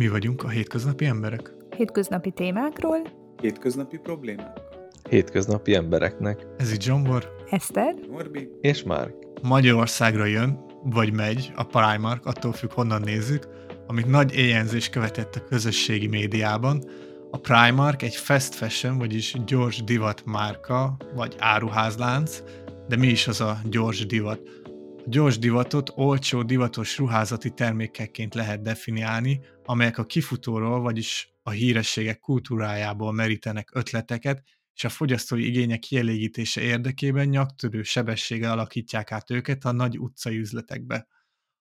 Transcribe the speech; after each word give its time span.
Mi 0.00 0.08
vagyunk 0.08 0.42
a 0.42 0.48
hétköznapi 0.48 1.04
emberek. 1.04 1.52
Hétköznapi 1.76 2.30
témákról. 2.30 2.98
Hétköznapi 3.40 3.98
problémák. 3.98 4.58
Hétköznapi 5.08 5.74
embereknek. 5.74 6.46
Ez 6.56 6.72
itt 6.72 6.80
Zsombor. 6.80 7.34
Eszter. 7.50 7.94
Norbi. 8.10 8.48
És 8.60 8.82
Márk. 8.82 9.14
Magyarországra 9.42 10.24
jön, 10.24 10.64
vagy 10.84 11.12
megy 11.12 11.52
a 11.56 11.64
Primark, 11.64 12.26
attól 12.26 12.52
függ 12.52 12.72
honnan 12.72 13.00
nézzük, 13.00 13.48
amit 13.86 14.06
nagy 14.06 14.34
éjjelzés 14.34 14.88
követett 14.88 15.34
a 15.34 15.44
közösségi 15.44 16.06
médiában. 16.06 16.84
A 17.30 17.38
Primark 17.38 18.02
egy 18.02 18.16
fast 18.16 18.54
fashion, 18.54 18.98
vagyis 18.98 19.36
gyors 19.46 19.84
divat 19.84 20.22
márka, 20.24 20.96
vagy 21.14 21.34
áruházlánc, 21.38 22.42
de 22.88 22.96
mi 22.96 23.06
is 23.06 23.28
az 23.28 23.40
a 23.40 23.58
gyors 23.70 24.06
divat? 24.06 24.59
Gyors 25.06 25.38
divatot 25.38 25.90
olcsó 25.94 26.42
divatos 26.42 26.98
ruházati 26.98 27.50
termékekként 27.50 28.34
lehet 28.34 28.62
definiálni, 28.62 29.40
amelyek 29.64 29.98
a 29.98 30.06
kifutóról, 30.06 30.80
vagyis 30.80 31.32
a 31.42 31.50
hírességek 31.50 32.18
kultúrájából 32.18 33.12
merítenek 33.12 33.70
ötleteket, 33.74 34.42
és 34.74 34.84
a 34.84 34.88
fogyasztói 34.88 35.46
igények 35.46 35.78
kielégítése 35.78 36.60
érdekében 36.60 37.28
nyaktörő 37.28 37.82
sebességgel 37.82 38.52
alakítják 38.52 39.12
át 39.12 39.30
őket 39.30 39.64
a 39.64 39.72
nagy 39.72 39.98
utcai 39.98 40.38
üzletekbe. 40.38 41.06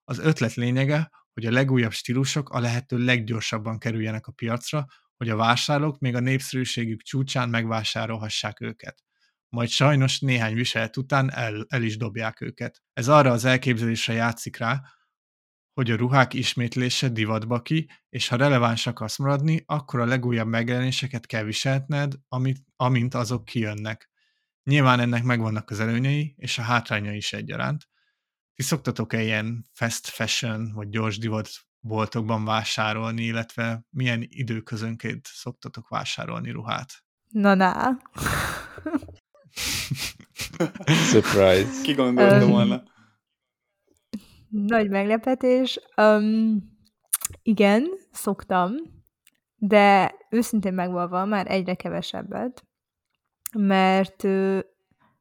Az 0.04 0.20
ötlet 0.20 0.54
lényege, 0.54 1.10
hogy 1.34 1.46
a 1.46 1.52
legújabb 1.52 1.91
stílusok 1.91 2.49
a 2.49 2.60
lehető 2.60 2.98
leggyorsabban 2.98 3.77
kerüljenek 3.77 4.27
a 4.27 4.32
piacra, 4.32 4.85
hogy 5.18 5.30
a 5.30 5.35
vásárlók 5.35 5.99
még 5.99 6.16
a 6.16 6.20
népszerűségük 6.20 7.02
csúcsán 7.02 7.49
megvásárolhassák 7.49 8.62
őket. 8.62 9.04
Majd 9.49 9.70
sajnos 9.70 10.20
néhány 10.20 10.53
viselet 10.53 10.98
után 10.98 11.31
el, 11.34 11.66
el 11.67 11.84
is 11.84 11.98
dobják 11.98 12.41
őket. 12.41 12.81
Ez 12.94 13.07
arra 13.07 13.31
az 13.31 13.45
elképzelésre 13.45 14.13
játszik 14.13 14.57
rá, 14.57 14.81
hogy 15.73 15.91
a 15.91 15.95
ruhák 15.95 16.34
ismétlése 16.34 17.09
divatba 17.09 17.62
ki, 17.62 17.90
és 18.09 18.27
ha 18.27 18.35
releváns 18.35 18.88
akarsz 18.88 19.17
maradni, 19.17 19.63
akkor 19.66 19.99
a 19.99 20.05
legújabb 20.05 20.48
megjelenéseket 20.48 21.26
kell 21.26 21.43
viseltned, 21.43 22.13
amit, 22.27 22.63
amint 22.76 23.13
azok 23.13 23.46
kijönnek. 23.46 24.09
Nyilván 24.63 24.99
ennek 24.99 25.24
megvannak 25.24 25.70
az 25.70 25.79
előnyei, 25.79 26.34
és 26.37 26.57
a 26.57 26.62
hátrányai 26.62 27.15
is 27.15 27.34
egyaránt. 27.34 27.87
Ti 28.55 28.63
szoktatok-e 28.63 29.21
ilyen 29.21 29.65
fast 29.74 30.07
fashion, 30.07 30.71
vagy 30.74 30.90
gyors 30.90 31.18
divat 31.18 31.49
boltokban 31.79 32.46
vásárolni, 32.46 33.24
illetve 33.24 33.84
milyen 33.90 34.26
időközönként 34.27 35.27
szoktatok 35.34 35.87
vásárolni 35.87 36.52
ruhát? 36.52 37.04
Na, 37.27 37.54
na. 37.54 37.98
Surprise. 41.12 41.82
Ki 41.84 41.94
gondolta 41.94 42.46
Um, 42.46 42.52
volna? 42.52 42.84
Nagy 44.50 44.90
meglepetés. 44.90 45.80
Um, 45.98 46.78
igen, 47.44 47.88
szoktam, 48.12 48.72
de 49.55 50.16
őszintén 50.30 50.74
megvalva 50.74 51.26
már 51.26 51.52
egyre 51.52 51.76
kevesebbet, 51.76 52.64
mert 53.58 54.24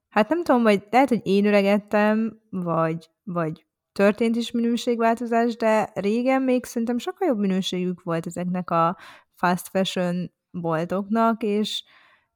hát 0.09 0.29
nem 0.29 0.43
tudom, 0.43 0.63
vagy 0.63 0.87
lehet, 0.91 1.09
hogy 1.09 1.21
én 1.23 1.47
öregettem, 1.47 2.41
vagy, 2.51 3.11
vagy 3.25 3.67
történt 3.93 4.37
is 4.37 4.51
minőségváltozás, 4.51 5.57
de 5.57 5.91
régen 5.95 6.43
még 6.43 6.65
szerintem 6.65 6.99
sokkal 6.99 7.29
jobb 7.29 7.39
minőségük 7.39 8.03
volt 8.03 8.27
ezeknek 8.27 8.71
a 8.71 8.97
fast 9.35 9.69
fashion 9.69 10.33
boltoknak, 10.51 11.43
és 11.43 11.85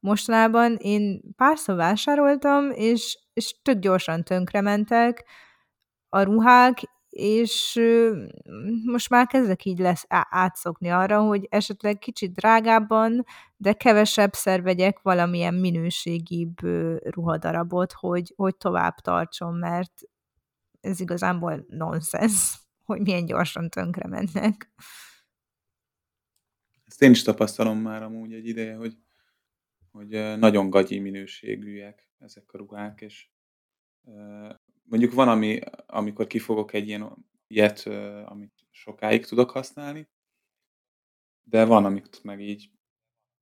mostanában 0.03 0.77
én 0.77 1.21
párszor 1.37 1.77
vásároltam, 1.77 2.71
és, 2.71 3.19
és 3.33 3.61
tök 3.63 3.79
gyorsan 3.79 4.23
tönkrementek 4.25 5.25
a 6.09 6.23
ruhák, 6.23 6.83
és 7.09 7.81
most 8.85 9.09
már 9.09 9.27
kezdek 9.27 9.65
így 9.65 9.79
lesz 9.79 10.05
átszokni 10.09 10.89
arra, 10.89 11.21
hogy 11.21 11.47
esetleg 11.51 11.99
kicsit 11.99 12.33
drágábban, 12.33 13.25
de 13.57 13.73
kevesebb 13.73 14.33
vegyek 14.43 14.99
valamilyen 15.03 15.55
minőségibb 15.55 16.61
ruhadarabot, 17.01 17.93
hogy, 17.93 18.33
hogy 18.37 18.57
tovább 18.57 18.95
tartson, 18.95 19.55
mert 19.55 19.93
ez 20.81 21.01
igazából 21.01 21.65
nonsens, 21.69 22.59
hogy 22.89 23.01
milyen 23.01 23.27
gyorsan 23.27 23.69
tönkre 23.69 24.09
mennek. 24.09 24.73
Ezt 26.87 27.03
én 27.03 27.11
is 27.11 27.23
tapasztalom 27.23 27.79
már 27.79 28.03
amúgy 28.03 28.33
egy 28.33 28.47
ideje, 28.47 28.75
hogy, 28.75 28.97
hogy 29.93 30.39
nagyon 30.39 30.71
gagyi 30.71 30.99
minőségűek 30.99 32.11
ezek 32.19 32.53
a 32.53 32.59
ruhák, 32.59 33.01
és 33.01 33.29
mondjuk 34.83 35.13
van, 35.13 35.29
ami, 35.29 35.61
amikor 35.87 36.27
kifogok 36.27 36.73
egy 36.73 36.89
ilyen 36.89 37.27
ilyet, 37.47 37.87
amit 38.25 38.67
sokáig 38.71 39.27
tudok 39.27 39.51
használni, 39.51 40.09
de 41.43 41.65
van, 41.65 41.85
amit 41.85 42.23
meg 42.23 42.41
így 42.41 42.71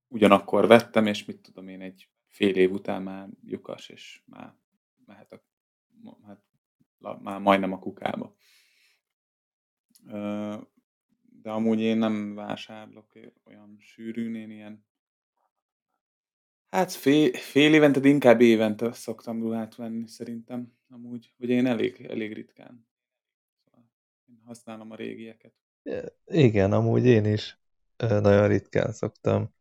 ugyanakkor 0.09 0.67
vettem, 0.67 1.07
és 1.07 1.25
mit 1.25 1.41
tudom 1.41 1.69
én, 1.69 1.81
egy 1.81 2.09
fél 2.27 2.55
év 2.57 2.73
után 2.73 3.03
már 3.03 3.29
lyukas, 3.45 3.89
és 3.89 4.23
már 4.27 4.55
mehet 5.07 5.33
a, 5.33 5.43
hát, 6.27 6.45
már 7.21 7.41
majdnem 7.41 7.73
a 7.73 7.79
kukába. 7.79 8.37
De 11.43 11.51
amúgy 11.51 11.81
én 11.81 11.97
nem 11.97 12.35
vásárolok 12.35 13.19
olyan 13.45 13.77
sűrűn, 13.79 14.35
én 14.35 14.51
ilyen 14.51 14.85
Hát 16.71 16.93
fél, 16.93 17.33
fél 17.33 17.75
évente, 17.75 18.01
de 18.01 18.09
inkább 18.09 18.41
évente 18.41 18.93
szoktam 18.93 19.41
ruhát 19.41 19.75
venni 19.75 20.07
szerintem, 20.07 20.73
amúgy, 20.89 21.33
vagy 21.37 21.49
én 21.49 21.67
elég, 21.67 22.07
elég 22.09 22.33
ritkán. 22.33 22.87
Szóval 23.65 23.89
én 24.29 24.41
használom 24.45 24.91
a 24.91 24.95
régieket. 24.95 25.53
Igen, 26.25 26.73
amúgy 26.73 27.05
én 27.05 27.25
is 27.25 27.59
nagyon 27.97 28.49
ritkán 28.49 28.93
szoktam 28.93 29.55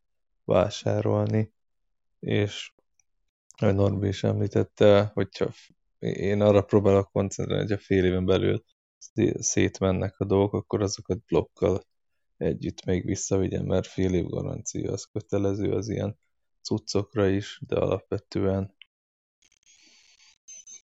vásárolni, 0.43 1.53
és 2.19 2.73
ahogy 3.57 3.75
Norbi 3.75 4.07
is 4.07 4.23
említette, 4.23 5.11
hogyha 5.13 5.49
én 5.99 6.41
arra 6.41 6.61
próbálok 6.61 7.11
koncentrálni, 7.11 7.63
hogy 7.63 7.71
a 7.71 7.77
fél 7.77 8.05
éven 8.05 8.25
belül 8.25 8.63
szé- 8.97 9.41
szétmennek 9.41 10.19
a 10.19 10.25
dolgok, 10.25 10.53
akkor 10.53 10.81
azokat 10.81 11.25
blokkal 11.25 11.83
együtt 12.37 12.85
még 12.85 13.05
visszavigyem, 13.05 13.65
mert 13.65 13.87
fél 13.87 14.13
év 14.13 14.25
garancia 14.25 14.91
az 14.91 15.03
kötelező 15.03 15.71
az 15.71 15.89
ilyen 15.89 16.17
cuccokra 16.61 17.27
is, 17.27 17.61
de 17.67 17.75
alapvetően 17.75 18.77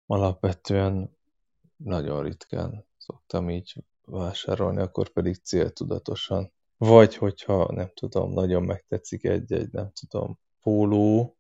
alapvetően 0.06 1.16
nagyon 1.76 2.22
ritkán 2.22 2.86
szoktam 2.96 3.50
így 3.50 3.84
vásárolni, 4.04 4.80
akkor 4.80 5.08
pedig 5.08 5.36
céltudatosan. 5.36 6.52
Vagy 6.76 7.16
hogyha 7.16 7.72
nem 7.72 7.90
tudom, 7.94 8.32
nagyon 8.32 8.62
megtetszik 8.62 9.24
egy-egy, 9.24 9.72
nem 9.72 9.92
tudom, 9.92 10.38
póló, 10.60 11.36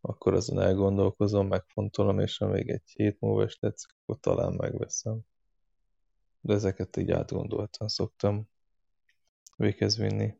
akkor 0.00 0.34
azon 0.34 0.60
elgondolkozom, 0.60 1.46
megfontolom, 1.46 2.18
és 2.18 2.38
ha 2.38 2.46
még 2.46 2.68
egy 2.68 2.90
hét 2.94 3.20
múlva 3.20 3.44
is 3.44 3.58
tetszik, 3.58 3.90
akkor 4.02 4.20
talán 4.20 4.52
megveszem. 4.52 5.20
De 6.40 6.54
ezeket 6.54 6.96
így 6.96 7.10
átgondoltan 7.10 7.88
szoktam 7.88 8.48
véghez 9.56 9.96
vinni. 9.96 10.34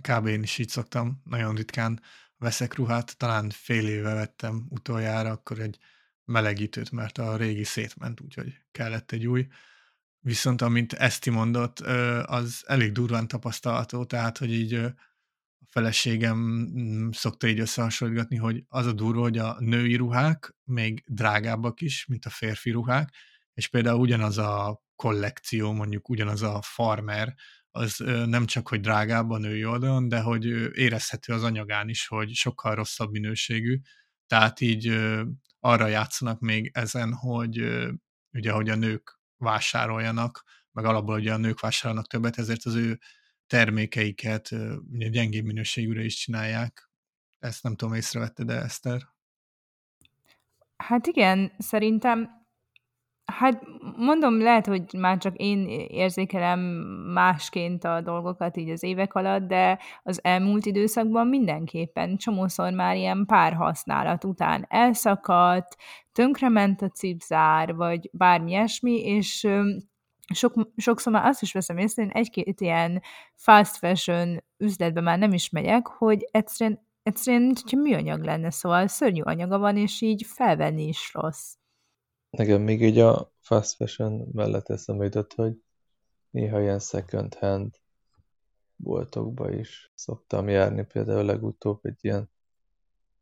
Kb. 0.00 0.26
én 0.26 0.42
is 0.42 0.58
így 0.58 0.68
szoktam, 0.68 1.20
nagyon 1.24 1.54
ritkán 1.54 2.00
veszek 2.36 2.74
ruhát, 2.74 3.16
talán 3.16 3.50
fél 3.50 3.88
éve 3.88 4.14
vettem 4.14 4.66
utoljára, 4.68 5.30
akkor 5.30 5.58
egy 5.58 5.78
melegítőt, 6.24 6.90
mert 6.90 7.18
a 7.18 7.36
régi 7.36 7.64
szétment, 7.64 8.20
úgyhogy 8.20 8.58
kellett 8.72 9.12
egy 9.12 9.26
új. 9.26 9.46
Viszont 10.20 10.62
amint 10.62 10.92
Eszti 10.92 11.30
mondott, 11.30 11.78
az 12.24 12.62
elég 12.66 12.92
durván 12.92 13.28
tapasztalható, 13.28 14.04
tehát, 14.04 14.38
hogy 14.38 14.52
így 14.52 14.74
a 14.74 14.94
feleségem 15.68 16.38
mm, 16.38 17.10
szokta 17.10 17.46
így 17.46 17.58
összehasonlítgatni, 17.58 18.36
hogy 18.36 18.64
az 18.68 18.86
a 18.86 18.92
durva, 18.92 19.20
hogy 19.20 19.38
a 19.38 19.56
női 19.58 19.94
ruhák 19.94 20.54
még 20.64 21.04
drágábbak 21.06 21.80
is, 21.80 22.06
mint 22.06 22.24
a 22.24 22.30
férfi 22.30 22.70
ruhák, 22.70 23.14
és 23.54 23.68
például 23.68 24.00
ugyanaz 24.00 24.38
a 24.38 24.82
kollekció, 24.96 25.72
mondjuk 25.72 26.08
ugyanaz 26.08 26.42
a 26.42 26.62
farmer, 26.62 27.34
az 27.76 27.96
nem 28.26 28.46
csak, 28.46 28.68
hogy 28.68 28.80
drágább 28.80 29.30
a 29.30 29.38
női 29.38 29.64
oldalon, 29.64 30.08
de 30.08 30.20
hogy 30.20 30.44
érezhető 30.78 31.32
az 31.32 31.42
anyagán 31.42 31.88
is, 31.88 32.06
hogy 32.06 32.32
sokkal 32.32 32.74
rosszabb 32.74 33.10
minőségű. 33.10 33.80
Tehát 34.26 34.60
így 34.60 35.00
arra 35.60 35.86
játszanak 35.86 36.40
még 36.40 36.70
ezen, 36.74 37.12
hogy 37.12 37.58
ugye, 38.32 38.52
hogy 38.52 38.68
a 38.68 38.74
nők 38.74 39.20
vásároljanak, 39.36 40.44
meg 40.72 40.84
alapból 40.84 41.18
ugye 41.18 41.32
a 41.32 41.36
nők 41.36 41.60
vásárolnak 41.60 42.06
többet, 42.06 42.38
ezért 42.38 42.64
az 42.64 42.74
ő 42.74 42.98
termékeiket 43.46 44.50
ugye 44.90 45.08
gyengébb 45.08 45.44
minőségűre 45.44 46.04
is 46.04 46.14
csinálják. 46.14 46.90
Ezt 47.38 47.62
nem 47.62 47.76
tudom, 47.76 47.94
észrevette, 47.94 48.44
de 48.44 48.54
Eszter. 48.54 49.08
Hát 50.76 51.06
igen, 51.06 51.52
szerintem, 51.58 52.43
hát 53.38 53.62
mondom, 53.96 54.42
lehet, 54.42 54.66
hogy 54.66 54.82
már 54.98 55.18
csak 55.18 55.36
én 55.36 55.66
érzékelem 55.88 56.60
másként 57.12 57.84
a 57.84 58.00
dolgokat 58.00 58.56
így 58.56 58.70
az 58.70 58.82
évek 58.82 59.14
alatt, 59.14 59.42
de 59.42 59.78
az 60.02 60.20
elmúlt 60.22 60.66
időszakban 60.66 61.26
mindenképpen 61.26 62.16
csomószor 62.16 62.72
már 62.72 62.96
ilyen 62.96 63.24
párhasználat 63.26 64.24
után 64.24 64.66
elszakadt, 64.68 65.76
tönkrement 66.12 66.82
a 66.82 66.88
cipzár, 66.88 67.74
vagy 67.74 68.10
bármi 68.12 68.50
ilyesmi, 68.50 69.04
és 69.04 69.48
sok, 70.34 70.54
sokszor 70.76 71.12
már 71.12 71.26
azt 71.26 71.42
is 71.42 71.52
veszem 71.52 71.78
észre, 71.78 72.02
én 72.02 72.10
egy-két 72.10 72.60
ilyen 72.60 73.02
fast 73.34 73.76
fashion 73.76 74.44
üzletbe 74.58 75.00
már 75.00 75.18
nem 75.18 75.32
is 75.32 75.50
megyek, 75.50 75.86
hogy 75.86 76.28
egyszerűen, 76.30 76.86
egyszerűen 77.02 77.42
mint 77.42 77.60
hogyha 77.60 77.80
műanyag 77.80 78.22
lenne, 78.22 78.50
szóval 78.50 78.86
szörnyű 78.86 79.20
anyaga 79.20 79.58
van, 79.58 79.76
és 79.76 80.00
így 80.00 80.26
felvenni 80.26 80.86
is 80.86 81.10
rossz. 81.14 81.54
Nekem 82.36 82.62
még 82.62 82.82
így 82.82 82.98
a 82.98 83.32
fast 83.40 83.74
fashion 83.76 84.28
mellett 84.32 84.68
eszembe 84.68 85.04
jutott, 85.04 85.32
hogy 85.32 85.62
néha 86.30 86.60
ilyen 86.60 86.78
second 86.78 87.34
hand 87.34 87.80
boltokba 88.76 89.50
is 89.50 89.92
szoktam 89.94 90.48
járni, 90.48 90.84
például 90.84 91.24
legutóbb 91.24 91.86
egy 91.86 91.98
ilyen 92.00 92.30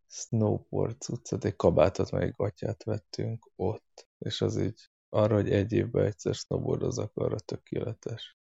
snowboard 0.06 1.00
cuccot, 1.00 1.44
egy 1.44 1.56
kabátot, 1.56 2.10
meg 2.10 2.22
egy 2.22 2.34
gatyát 2.36 2.84
vettünk 2.84 3.50
ott, 3.56 4.08
és 4.18 4.40
az 4.40 4.58
így 4.58 4.90
arra, 5.08 5.34
hogy 5.34 5.50
egy 5.50 5.72
évben 5.72 6.04
egyszer 6.04 6.34
snowboardozok, 6.34 7.16
arra 7.16 7.38
tökéletes. 7.38 8.38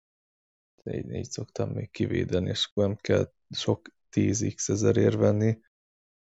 Így, 0.84 1.10
így 1.12 1.30
szoktam 1.30 1.70
még 1.70 1.90
kivédeni, 1.90 2.48
és 2.48 2.68
akkor 2.70 2.86
nem 2.86 2.96
kell 2.96 3.32
sok 3.50 3.88
10x 4.12 4.68
ezerért 4.70 5.16
venni 5.16 5.60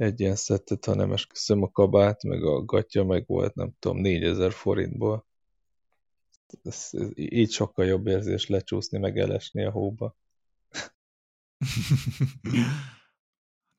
egy 0.01 0.19
ilyen 0.19 0.35
szettet, 0.35 0.85
hanem 0.85 1.11
esküszöm 1.11 1.63
a 1.63 1.71
kabát, 1.71 2.23
meg 2.23 2.43
a 2.43 2.65
gatya 2.65 3.03
meg 3.03 3.25
volt, 3.27 3.55
nem 3.55 3.71
tudom, 3.79 3.97
4000 3.97 4.51
forintból. 4.51 5.25
Ez, 6.63 6.89
ez, 6.91 7.09
így 7.15 7.51
sokkal 7.51 7.85
jobb 7.85 8.07
érzés 8.07 8.47
lecsúszni, 8.47 8.97
meg 8.97 9.17
elesni 9.17 9.65
a 9.65 9.71
hóba. 9.71 10.15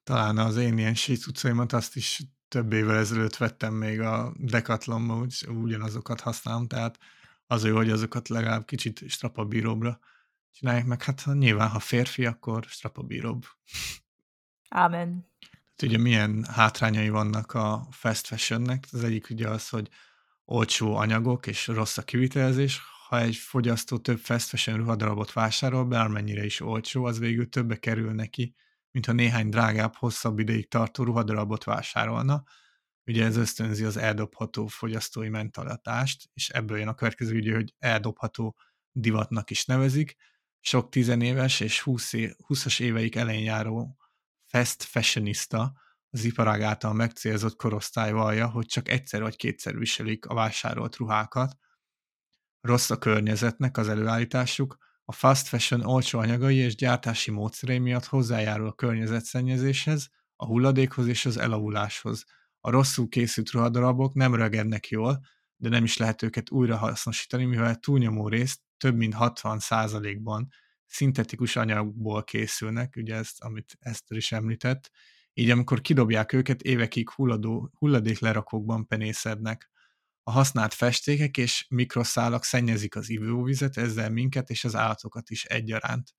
Talán 0.05 0.39
az 0.39 0.57
én 0.57 0.79
ilyen 0.79 0.95
sícucaimat 0.95 1.73
azt 1.73 1.97
is 1.97 2.23
több 2.49 2.73
évvel 2.73 2.97
ezelőtt 2.97 3.37
vettem 3.37 3.75
még 3.75 4.01
a 4.01 4.33
Decathlonba, 4.39 5.17
úgy, 5.17 5.47
ugyanazokat 5.49 6.21
használom, 6.21 6.67
tehát 6.67 6.99
az 7.47 7.65
jó, 7.65 7.77
hogy 7.77 7.91
azokat 7.91 8.29
legalább 8.29 8.65
kicsit 8.65 9.09
strapabíróbbra 9.09 9.99
csinálják 10.51 10.87
meg. 10.87 11.03
Hát 11.03 11.25
nyilván, 11.25 11.69
ha 11.69 11.79
férfi, 11.79 12.27
akkor 12.27 12.65
strapabíróbb. 12.65 13.45
Ámen. 14.69 15.32
Tehát 15.83 15.97
ugye 15.97 16.05
milyen 16.05 16.45
hátrányai 16.45 17.09
vannak 17.09 17.53
a 17.53 17.87
fast 17.91 18.27
fashionnek? 18.27 18.87
Az 18.93 19.05
egyik 19.05 19.31
ugye 19.31 19.49
az, 19.49 19.69
hogy 19.69 19.89
olcsó 20.45 20.97
anyagok 20.97 21.47
és 21.47 21.67
rossz 21.67 21.97
a 21.99 22.03
kivitelezés. 22.03 22.81
Ha 23.09 23.21
egy 23.21 23.37
fogyasztó 23.37 23.99
több 23.99 24.19
fast 24.19 24.49
fashion 24.49 24.79
ruhadarabot 24.79 25.33
vásárol, 25.33 25.85
bármennyire 25.85 26.45
is 26.45 26.61
olcsó, 26.61 27.05
az 27.05 27.19
végül 27.19 27.49
többe 27.49 27.79
kerül 27.79 28.13
neki, 28.13 28.55
mintha 28.91 29.13
néhány 29.13 29.49
drágább, 29.49 29.95
hosszabb 29.95 30.39
ideig 30.39 30.69
tartó 30.69 31.05
ruhadarabot 31.05 31.65
vásárolna. 31.65 32.43
Ugye 33.07 33.25
ez 33.25 33.37
ösztönzi 33.37 33.85
az 33.85 33.97
eldobható 33.97 34.67
fogyasztói 34.67 35.29
mentalitást, 35.29 36.31
és 36.35 36.49
ebből 36.49 36.79
jön 36.79 36.89
a 36.89 36.95
következő 36.95 37.37
ugye, 37.37 37.55
hogy 37.55 37.75
eldobható 37.79 38.57
divatnak 38.93 39.51
is 39.51 39.65
nevezik. 39.65 40.17
Sok 40.61 40.89
tizenéves 40.89 41.61
és 41.61 41.81
20 41.81 42.13
é- 42.13 42.37
20-as 42.49 42.81
éveik 42.81 43.15
elején 43.17 43.45
járó 43.45 43.97
fast 44.53 44.83
fashionista 44.83 45.73
az 46.11 46.25
iparág 46.25 46.63
által 46.63 46.93
megcélzott 46.93 47.57
korosztály 47.57 48.13
vallja, 48.13 48.49
hogy 48.49 48.67
csak 48.67 48.89
egyszer 48.89 49.23
vagy 49.23 49.37
kétszer 49.37 49.79
viselik 49.79 50.27
a 50.27 50.35
vásárolt 50.35 50.97
ruhákat. 50.97 51.57
Rossz 52.61 52.91
a 52.91 52.99
környezetnek 52.99 53.77
az 53.77 53.89
előállításuk, 53.89 54.77
a 55.05 55.13
fast 55.13 55.47
fashion 55.47 55.85
olcsó 55.85 56.19
anyagai 56.19 56.57
és 56.57 56.75
gyártási 56.75 57.31
módszerei 57.31 57.79
miatt 57.79 58.05
hozzájárul 58.05 58.67
a 58.67 58.73
környezetszennyezéshez, 58.73 60.09
a 60.37 60.47
hulladékhoz 60.47 61.07
és 61.07 61.27
az 61.27 61.37
elavuláshoz. 61.37 62.25
A 62.61 62.71
rosszul 62.71 63.09
készült 63.09 63.51
ruhadarabok 63.51 64.15
nem 64.15 64.35
rögednek 64.35 64.89
jól, 64.89 65.21
de 65.57 65.69
nem 65.69 65.85
is 65.85 65.97
lehet 65.97 66.23
őket 66.23 66.51
újra 66.51 66.77
hasznosítani, 66.77 67.45
mivel 67.45 67.77
túlnyomó 67.77 68.29
részt 68.29 68.61
több 68.77 68.97
mint 68.97 69.15
60%-ban 69.19 70.49
szintetikus 70.93 71.57
anyagból 71.57 72.25
készülnek, 72.25 72.95
ugye 72.97 73.15
ezt, 73.15 73.43
amit 73.43 73.77
Eszter 73.79 74.17
is 74.17 74.33
említett, 74.33 74.91
így 75.35 75.51
amikor 75.51 75.81
kidobják 75.81 76.33
őket, 76.33 76.63
évekig 76.63 77.11
hulladó, 77.11 77.71
hulladéklerakókban 77.79 78.87
penészednek. 78.87 79.71
A 80.23 80.31
használt 80.31 80.75
festékek 80.75 81.37
és 81.37 81.67
mikroszálak 81.69 82.45
szennyezik 82.45 82.97
az 82.97 83.09
ivóvizet, 83.09 83.77
ezzel 83.77 84.11
minket 84.11 84.51
és 84.51 84.65
az 84.65 84.75
állatokat 84.75 85.31
is 85.31 85.45
egyaránt. 85.45 86.15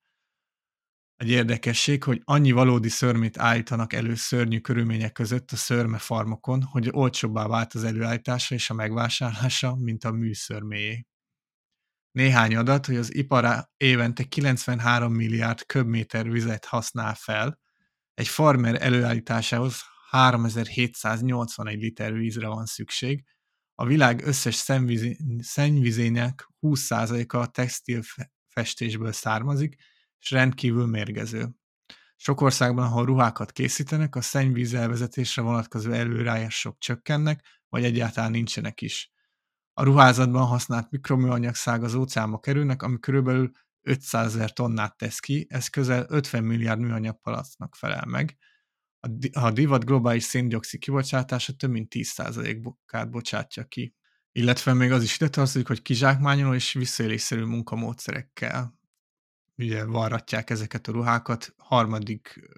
Egy 1.16 1.30
érdekesség, 1.30 2.02
hogy 2.02 2.20
annyi 2.24 2.52
valódi 2.52 2.88
szörmét 2.88 3.38
állítanak 3.38 3.92
elő 3.92 4.14
szörnyű 4.14 4.60
körülmények 4.60 5.12
között 5.12 5.50
a 5.50 5.56
szörmefarmokon, 5.56 6.62
hogy 6.62 6.88
olcsóbbá 6.90 7.46
vált 7.46 7.74
az 7.74 7.84
előállítása 7.84 8.54
és 8.54 8.70
a 8.70 8.74
megvásárlása, 8.74 9.74
mint 9.74 10.04
a 10.04 10.10
műszörméjé. 10.10 11.06
Néhány 12.14 12.56
adat, 12.56 12.86
hogy 12.86 12.96
az 12.96 13.14
ipar 13.14 13.68
évente 13.76 14.24
93 14.24 15.12
milliárd 15.12 15.66
köbméter 15.66 16.30
vizet 16.30 16.64
használ 16.64 17.14
fel, 17.14 17.60
egy 18.14 18.28
farmer 18.28 18.82
előállításához 18.82 19.80
3781 20.10 21.80
liter 21.80 22.12
vízre 22.12 22.46
van 22.46 22.64
szükség, 22.64 23.24
a 23.74 23.86
világ 23.86 24.26
összes 24.26 24.64
szennyvizének 25.38 26.48
20%-a 26.60 27.36
a 27.36 27.46
textil 27.46 28.02
festésből 28.48 29.12
származik, 29.12 29.74
és 30.18 30.30
rendkívül 30.30 30.86
mérgező. 30.86 31.50
Sok 32.16 32.40
országban, 32.40 32.84
ahol 32.84 33.04
ruhákat 33.04 33.52
készítenek, 33.52 34.16
a 34.16 34.20
szennyvíz 34.20 34.74
elvezetésre 34.74 35.42
vonatkozó 35.42 35.90
előírások 35.90 36.78
csökkennek, 36.78 37.44
vagy 37.68 37.84
egyáltalán 37.84 38.30
nincsenek 38.30 38.80
is. 38.80 39.13
A 39.74 39.82
ruházatban 39.82 40.46
használt 40.46 40.90
mikroműanyag 40.90 41.54
szág 41.54 41.82
az 41.82 41.94
óceánba 41.94 42.38
kerülnek, 42.38 42.82
ami 42.82 42.98
körülbelül 43.00 43.50
500 43.82 44.34
ezer 44.34 44.52
tonnát 44.52 44.96
tesz 44.96 45.18
ki, 45.18 45.46
ez 45.48 45.68
közel 45.68 46.06
50 46.08 46.44
milliárd 46.44 46.80
műanyag 46.80 47.20
palacnak 47.20 47.74
felel 47.74 48.04
meg. 48.06 48.36
A 49.32 49.50
divat 49.50 49.84
globális 49.84 50.22
széndiokszid 50.22 50.80
kibocsátása 50.80 51.52
több 51.52 51.70
mint 51.70 51.92
10%-át 51.94 53.10
bocsátja 53.10 53.64
ki. 53.64 53.94
Illetve 54.32 54.72
még 54.72 54.92
az 54.92 55.02
is 55.02 55.14
ide 55.14 55.28
tartozik, 55.28 55.66
hogy 55.66 55.82
kizsákmányoló 55.82 56.54
és 56.54 56.72
visszaélésszerű 56.72 57.44
munkamódszerekkel 57.44 58.78
ugye 59.56 59.84
varratják 59.84 60.50
ezeket 60.50 60.86
a 60.86 60.92
ruhákat 60.92 61.54
harmadik, 61.56 62.50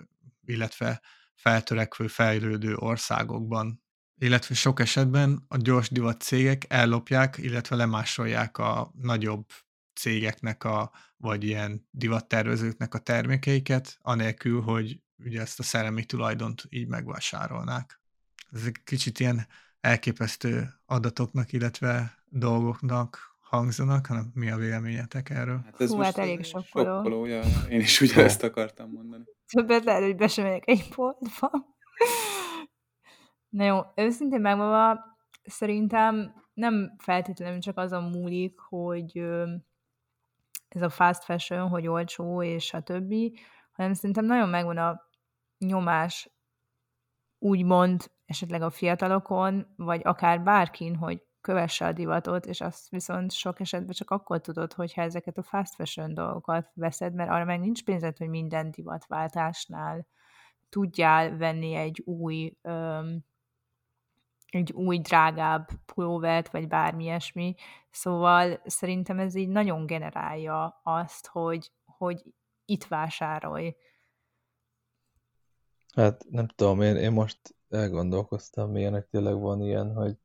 illetve 0.44 1.02
feltörekvő, 1.34 2.06
fejlődő 2.06 2.74
országokban 2.76 3.82
illetve 4.18 4.54
sok 4.54 4.80
esetben 4.80 5.44
a 5.48 5.56
gyors 5.56 5.90
divat 5.90 6.20
cégek 6.20 6.64
ellopják, 6.68 7.36
illetve 7.38 7.76
lemásolják 7.76 8.58
a 8.58 8.92
nagyobb 9.00 9.44
cégeknek, 9.94 10.64
a, 10.64 10.90
vagy 11.16 11.44
ilyen 11.44 11.88
divattervezőknek 11.90 12.94
a 12.94 12.98
termékeiket, 12.98 13.98
anélkül, 14.00 14.60
hogy 14.60 15.00
ugye 15.24 15.40
ezt 15.40 15.58
a 15.58 15.62
szellemi 15.62 16.04
tulajdont 16.04 16.66
így 16.68 16.86
megvásárolnák. 16.86 18.00
Ezek 18.52 18.80
kicsit 18.84 19.20
ilyen 19.20 19.46
elképesztő 19.80 20.68
adatoknak, 20.86 21.52
illetve 21.52 22.22
dolgoknak 22.28 23.36
hangzanak, 23.40 24.06
hanem 24.06 24.30
mi 24.34 24.50
a 24.50 24.56
véleményetek 24.56 25.30
erről? 25.30 25.60
Hát 25.64 25.80
ez 25.80 25.90
Hú, 25.90 25.98
hát 25.98 26.18
elég 26.18 26.44
sokkoló. 26.44 26.94
sokkoló 26.94 27.26
ja, 27.26 27.42
én 27.68 27.80
is 27.80 28.00
ugyanezt 28.00 28.42
akartam 28.42 28.90
mondani. 28.90 29.24
Többet 29.50 29.84
lehet, 29.84 30.02
hogy 30.02 30.16
be 30.16 30.28
sem 30.28 30.60
egy 30.64 30.88
boltba. 30.96 31.50
Na 33.56 33.64
jó, 33.64 33.80
őszintén 33.94 34.40
megmondva, 34.40 35.04
szerintem 35.42 36.34
nem 36.54 36.94
feltétlenül 36.98 37.60
csak 37.60 37.78
azon 37.78 38.02
múlik, 38.02 38.58
hogy 38.58 39.18
ez 40.68 40.82
a 40.82 40.88
fast 40.88 41.24
fashion, 41.24 41.68
hogy 41.68 41.86
olcsó 41.86 42.42
és 42.42 42.74
a 42.74 42.80
többi, 42.80 43.38
hanem 43.72 43.92
szerintem 43.92 44.24
nagyon 44.24 44.48
megvan 44.48 44.76
a 44.76 45.00
nyomás 45.58 46.30
úgymond 47.38 48.10
esetleg 48.26 48.62
a 48.62 48.70
fiatalokon, 48.70 49.66
vagy 49.76 50.00
akár 50.04 50.42
bárkin, 50.42 50.96
hogy 50.96 51.22
kövesse 51.40 51.86
a 51.86 51.92
divatot, 51.92 52.46
és 52.46 52.60
azt 52.60 52.88
viszont 52.88 53.32
sok 53.32 53.60
esetben 53.60 53.94
csak 53.94 54.10
akkor 54.10 54.40
tudod, 54.40 54.72
hogyha 54.72 55.02
ezeket 55.02 55.38
a 55.38 55.42
fast 55.42 55.74
fashion 55.74 56.14
dolgokat 56.14 56.70
veszed, 56.74 57.14
mert 57.14 57.30
arra 57.30 57.44
meg 57.44 57.60
nincs 57.60 57.84
pénzed, 57.84 58.16
hogy 58.16 58.28
minden 58.28 58.70
divatváltásnál 58.70 60.06
tudjál 60.68 61.36
venni 61.36 61.74
egy 61.74 62.02
új 62.04 62.56
öm, 62.62 63.24
egy 64.56 64.72
új, 64.72 64.98
drágább 64.98 65.68
pulóvert, 65.94 66.50
vagy 66.50 66.68
bármi 66.68 67.02
ilyesmi. 67.04 67.54
Szóval 67.90 68.60
szerintem 68.64 69.18
ez 69.18 69.34
így 69.34 69.48
nagyon 69.48 69.86
generálja 69.86 70.80
azt, 70.82 71.26
hogy, 71.26 71.72
hogy 71.84 72.22
itt 72.64 72.84
vásárolj. 72.84 73.76
Hát 75.94 76.24
nem 76.30 76.46
tudom, 76.46 76.82
én, 76.82 76.96
én 76.96 77.12
most 77.12 77.54
elgondolkoztam, 77.68 78.70
milyenek 78.70 79.08
tényleg 79.08 79.40
van 79.40 79.62
ilyen, 79.62 79.94
hogy 79.94 80.16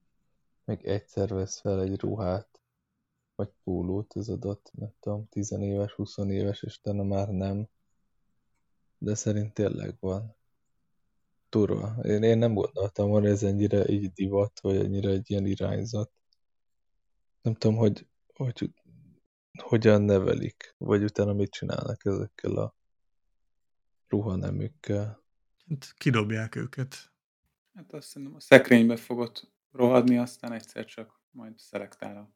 még 0.66 0.86
egyszer 0.86 1.30
vesz 1.30 1.60
fel 1.60 1.82
egy 1.82 2.00
ruhát, 2.00 2.60
vagy 3.36 3.50
pólót 3.64 4.14
az 4.14 4.30
adott, 4.30 4.72
nem 4.74 4.94
tudom, 5.00 5.28
tizenéves, 5.30 5.92
20 5.92 6.18
éves, 6.18 6.64
és 6.64 6.78
utána 6.78 7.04
már 7.04 7.28
nem. 7.28 7.68
De 8.98 9.16
szerint 9.16 9.54
tényleg 9.54 9.98
van 10.00 10.36
turva. 11.52 11.96
Én, 12.04 12.24
én 12.24 12.38
nem 12.38 12.54
gondoltam, 12.54 13.10
hogy 13.10 13.26
ez 13.26 13.44
ennyire 13.44 13.88
így 13.88 14.12
divat, 14.12 14.60
vagy 14.60 14.76
ennyire 14.76 15.10
egy 15.10 15.30
ilyen 15.30 15.46
irányzat. 15.46 16.12
Nem 17.42 17.54
tudom, 17.54 17.78
hogy, 17.78 18.08
hogy 18.34 18.74
hogyan 19.64 20.02
nevelik, 20.02 20.76
vagy 20.78 21.04
utána 21.04 21.34
mit 21.34 21.52
csinálnak 21.52 22.06
ezekkel 22.06 22.56
a 22.56 22.76
ruhanemükkel. 24.08 25.24
Hát 25.70 25.94
kidobják 25.98 26.56
őket. 26.56 27.12
Hát 27.74 27.94
azt 27.94 28.08
szerintem 28.08 28.36
a 28.36 28.40
szekrénybe 28.40 28.96
fogod 28.96 29.50
rohadni, 29.72 30.18
aztán 30.18 30.52
egyszer 30.52 30.86
csak 30.86 31.22
majd 31.32 31.58
szelektál. 31.58 32.34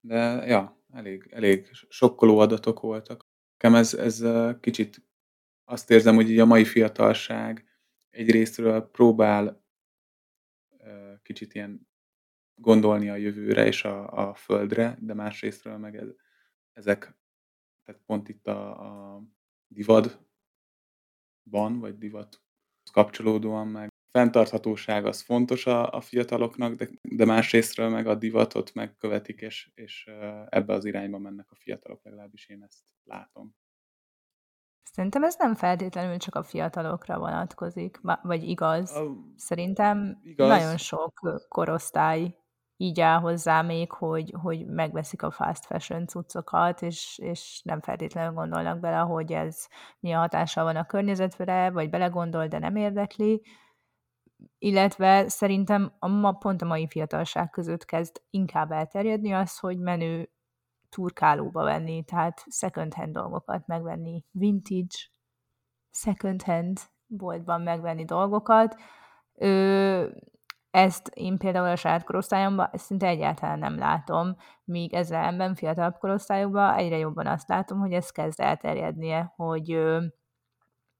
De 0.00 0.46
ja, 0.46 0.82
elég, 0.92 1.28
elég 1.30 1.70
sokkoló 1.88 2.38
adatok 2.38 2.80
voltak. 2.80 3.26
Nekem 3.52 3.74
ez, 3.74 3.94
ez 3.94 4.24
kicsit 4.60 5.09
azt 5.70 5.90
érzem, 5.90 6.14
hogy 6.14 6.30
így 6.30 6.38
a 6.38 6.44
mai 6.44 6.64
fiatalság 6.64 7.64
egyrésztről 8.10 8.90
próbál 8.90 9.64
kicsit 11.22 11.54
ilyen 11.54 11.88
gondolni 12.54 13.08
a 13.08 13.16
jövőre 13.16 13.66
és 13.66 13.84
a, 13.84 14.28
a 14.28 14.34
földre, 14.34 14.96
de 15.00 15.14
másrésztről 15.14 15.76
meg 15.76 15.96
ez, 15.96 16.08
ezek, 16.72 17.18
tehát 17.84 18.02
pont 18.06 18.28
itt 18.28 18.46
a, 18.46 19.14
a 19.14 19.22
divadban, 19.66 20.18
vagy 21.78 21.98
divat 21.98 22.42
kapcsolódóan 22.92 23.68
meg 23.68 23.88
fenntarthatóság 24.10 25.06
az 25.06 25.20
fontos 25.20 25.66
a, 25.66 25.92
a 25.92 26.00
fiataloknak, 26.00 26.74
de, 26.74 26.88
de 27.02 27.24
másrésztről 27.24 27.88
meg 27.88 28.06
a 28.06 28.14
divatot 28.14 28.74
megkövetik, 28.74 29.40
és, 29.40 29.70
és 29.74 30.10
ebbe 30.48 30.72
az 30.72 30.84
irányba 30.84 31.18
mennek 31.18 31.50
a 31.50 31.54
fiatalok, 31.54 32.04
legalábbis 32.04 32.48
én 32.48 32.62
ezt 32.62 32.84
látom. 33.04 33.54
Szerintem 34.92 35.24
ez 35.24 35.34
nem 35.38 35.54
feltétlenül 35.54 36.16
csak 36.16 36.34
a 36.34 36.42
fiatalokra 36.42 37.18
vonatkozik, 37.18 38.00
vagy 38.22 38.48
igaz. 38.48 38.96
A, 38.96 39.16
Szerintem 39.36 40.18
igaz. 40.22 40.48
nagyon 40.48 40.76
sok 40.76 41.44
korosztály 41.48 42.40
így 42.82 43.00
áll 43.00 43.18
hozzá 43.18 43.62
még, 43.62 43.92
hogy, 43.92 44.34
hogy 44.42 44.66
megveszik 44.66 45.22
a 45.22 45.30
fast 45.30 45.64
fashion 45.64 46.06
cuccokat, 46.06 46.82
és, 46.82 47.18
és 47.22 47.60
nem 47.64 47.80
feltétlenül 47.80 48.32
gondolnak 48.32 48.80
bele, 48.80 48.96
hogy 48.96 49.32
ez 49.32 49.66
milyen 49.98 50.18
hatással 50.18 50.64
van 50.64 50.76
a 50.76 50.86
környezetre, 50.86 51.70
vagy 51.70 51.90
belegondol, 51.90 52.46
de 52.46 52.58
nem 52.58 52.76
érdekli. 52.76 53.42
Illetve 54.58 55.28
szerintem 55.28 55.92
a 55.98 56.08
ma, 56.08 56.32
pont 56.32 56.62
a 56.62 56.66
mai 56.66 56.88
fiatalság 56.88 57.50
között 57.50 57.84
kezd 57.84 58.22
inkább 58.30 58.70
elterjedni 58.70 59.32
az, 59.32 59.58
hogy 59.58 59.78
menő 59.78 60.30
turkálóba 60.90 61.62
venni, 61.62 62.04
tehát 62.04 62.44
second 62.48 62.94
hand 62.94 63.12
dolgokat 63.12 63.66
megvenni, 63.66 64.24
vintage, 64.30 64.96
second 65.90 66.42
hand 66.42 66.80
boltban 67.06 67.60
megvenni 67.60 68.04
dolgokat. 68.04 68.76
Ö, 69.34 70.08
ezt 70.70 71.08
én 71.08 71.38
például 71.38 71.68
a 71.68 71.76
saját 71.76 72.04
korosztályomban 72.04 72.70
szinte 72.72 73.06
egyáltalán 73.06 73.58
nem 73.58 73.78
látom, 73.78 74.36
míg 74.64 74.94
ezzel 74.94 75.24
ember 75.24 75.56
fiatalabb 75.56 75.98
korosztályokban 75.98 76.74
egyre 76.74 76.96
jobban 76.96 77.26
azt 77.26 77.48
látom, 77.48 77.78
hogy 77.78 77.92
ez 77.92 78.10
kezd 78.10 78.40
elterjednie, 78.40 79.32
hogy, 79.36 79.78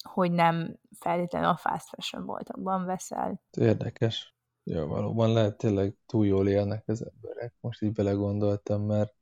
hogy 0.02 0.32
nem 0.32 0.78
feltétlenül 0.98 1.48
a 1.48 1.56
fast 1.56 1.88
fashion 1.88 2.26
boltokban 2.26 2.84
veszel. 2.84 3.40
Érdekes. 3.50 4.34
Ja, 4.64 4.86
valóban 4.86 5.32
lehet 5.32 5.56
tényleg 5.56 5.96
túl 6.06 6.26
jól 6.26 6.48
élnek 6.48 6.82
az 6.86 7.10
emberek. 7.14 7.54
Most 7.60 7.82
így 7.82 7.92
belegondoltam, 7.92 8.82
mert 8.82 9.14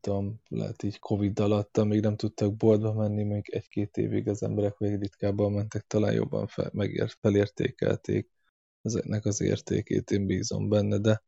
tudom, 0.00 0.40
lehet 0.48 0.82
így 0.82 0.98
Covid 0.98 1.38
alatt, 1.40 1.76
amíg 1.76 2.00
nem 2.00 2.16
tudtak 2.16 2.56
boltba 2.56 2.92
menni, 2.92 3.22
még 3.22 3.48
egy-két 3.50 3.96
évig 3.96 4.28
az 4.28 4.42
emberek 4.42 4.78
még 4.78 4.98
ritkábban 4.98 5.52
mentek, 5.52 5.86
talán 5.86 6.12
jobban 6.12 6.46
fel, 6.46 6.70
megért, 6.72 7.16
felértékelték 7.20 8.30
ezeknek 8.82 9.24
az 9.24 9.40
értékét, 9.40 10.10
én 10.10 10.26
bízom 10.26 10.68
benne, 10.68 10.98
de 10.98 11.22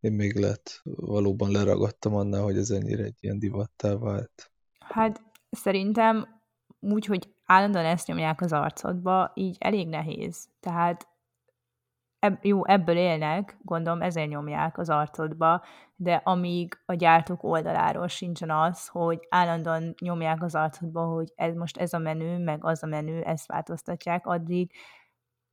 én 0.00 0.12
még 0.12 0.34
lett, 0.34 0.80
valóban 0.84 1.50
leragadtam 1.50 2.14
annál, 2.14 2.42
hogy 2.42 2.56
ez 2.56 2.70
ennyire 2.70 3.04
egy 3.04 3.16
ilyen 3.20 3.38
divattá 3.38 3.96
vált. 3.96 4.50
Hát 4.78 5.22
szerintem 5.50 6.40
úgy, 6.80 7.06
hogy 7.06 7.34
állandóan 7.44 7.84
ezt 7.84 8.06
nyomják 8.06 8.40
az 8.40 8.52
arcodba, 8.52 9.32
így 9.34 9.56
elég 9.58 9.88
nehéz. 9.88 10.48
Tehát 10.60 11.08
jó, 12.40 12.66
ebből 12.66 12.96
élnek, 12.96 13.56
gondolom 13.62 14.02
ezért 14.02 14.28
nyomják 14.28 14.78
az 14.78 14.88
arcodba, 14.88 15.64
de 15.96 16.14
amíg 16.24 16.78
a 16.84 16.94
gyártók 16.94 17.42
oldaláról 17.42 18.08
sincsen 18.08 18.50
az, 18.50 18.86
hogy 18.86 19.26
állandóan 19.28 19.94
nyomják 20.00 20.42
az 20.42 20.54
arcodba, 20.54 21.04
hogy 21.04 21.32
ez 21.34 21.54
most 21.54 21.76
ez 21.76 21.92
a 21.92 21.98
menü, 21.98 22.38
meg 22.38 22.64
az 22.64 22.82
a 22.82 22.86
menü, 22.86 23.20
ezt 23.20 23.46
változtatják, 23.46 24.26
addig 24.26 24.70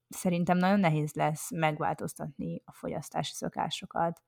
szerintem 0.09 0.57
nagyon 0.57 0.79
nehéz 0.79 1.13
lesz 1.13 1.51
megváltoztatni 1.51 2.61
a 2.65 2.73
fogyasztási 2.73 3.33
szokásokat. 3.33 4.21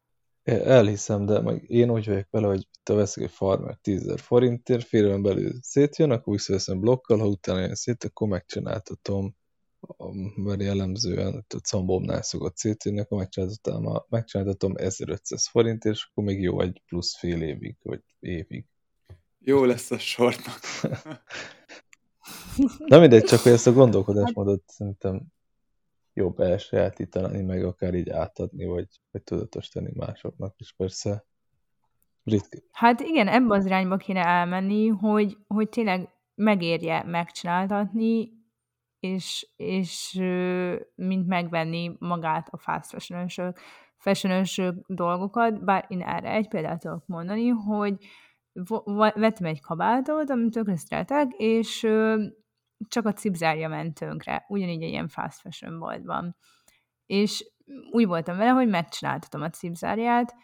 Elhiszem, 0.44 1.25
de 1.25 1.42
meg 1.42 1.70
én 1.70 1.89
úgy 1.89 2.08
vagyok 2.08 2.27
vele, 2.30 2.48
hogy 2.48 2.68
te 2.84 2.94
veszik 2.94 3.24
egy 3.24 3.32
farmer 3.32 3.75
10 3.75 4.22
forintért, 4.22 4.84
fél 4.84 5.22
belül 5.22 5.51
szétjön, 5.62 6.12
akkor 6.12 6.34
visszaveszem 6.34 6.80
blokkal, 6.80 7.18
ha 7.18 7.25
utána 7.25 7.60
jön 7.60 7.75
szét, 7.75 8.04
akkor 8.04 8.27
megcsináltatom, 8.27 9.36
mert 10.36 10.62
jellemzően 10.62 11.46
a 11.48 11.58
combomnál 11.58 12.22
szokott 12.22 12.58
szétjönni, 12.58 13.00
akkor 13.00 13.18
megcsináltatom, 13.18 14.04
megcsináltatom 14.10 14.74
1500 14.75 15.48
forintért, 15.48 15.96
és 15.96 16.08
akkor 16.10 16.24
még 16.24 16.42
jó 16.42 16.62
egy 16.62 16.82
plusz 16.88 17.18
fél 17.18 17.42
évig, 17.42 17.75
vagy 17.82 18.01
évig. 18.20 18.65
Jó 19.39 19.63
lesz 19.63 19.92
a 19.92 19.98
sortnak. 19.98 20.60
Na 22.88 23.00
mindegy, 23.00 23.24
csak 23.24 23.39
hogy 23.39 23.51
ezt 23.51 23.68
a 23.68 23.74
gondolkodásmódot 23.74 24.63
szerintem 24.68 25.22
jobb 26.13 26.39
elsajátítani, 26.39 27.42
meg 27.42 27.63
akár 27.63 27.94
így 27.94 28.10
átadni, 28.10 28.65
vagy, 28.65 28.88
vagy 29.12 29.24
tudatosítani 29.24 29.92
másoknak 29.94 30.54
is 30.58 30.74
persze. 30.77 31.25
Ritka. 32.24 32.58
Hát 32.72 33.00
igen, 33.00 33.27
ebbe 33.27 33.56
az 33.56 33.65
irányba 33.65 33.98
kéne 33.98 34.24
elmenni, 34.24 34.88
hogy, 34.88 35.38
hogy 35.48 35.70
tényleg 35.70 36.10
megérje 36.36 37.04
megcsináltatni, 37.04 38.35
és, 39.00 39.48
és 39.56 40.20
mint 40.96 41.28
megvenni 41.28 41.96
magát 42.00 42.48
a 42.50 42.58
fast 42.58 42.96
fashion 43.98 44.44
dolgokat, 44.88 45.64
bár 45.64 45.86
én 45.88 46.02
erre 46.02 46.30
egy 46.30 46.48
példát 46.48 46.80
tudok 46.80 47.08
mondani, 47.08 47.48
hogy 47.48 47.98
vettem 48.94 49.46
egy 49.46 49.62
kabátot, 49.62 50.30
amit 50.30 50.52
tökre 50.52 50.75
szeretek, 50.75 51.32
és 51.32 51.88
csak 52.88 53.06
a 53.06 53.14
cipzárja 53.14 53.68
ment 53.68 53.94
tönkre, 53.94 54.46
ugyanígy 54.48 54.84
egy 54.84 54.90
ilyen 54.90 55.08
fast 55.08 55.40
fashion 55.40 55.80
boltban. 55.80 56.36
És 57.06 57.52
úgy 57.92 58.06
voltam 58.06 58.38
vele, 58.38 58.50
hogy 58.50 58.68
megcsináltatom 58.68 59.42
a 59.42 59.50
cipzárját, 59.50 60.36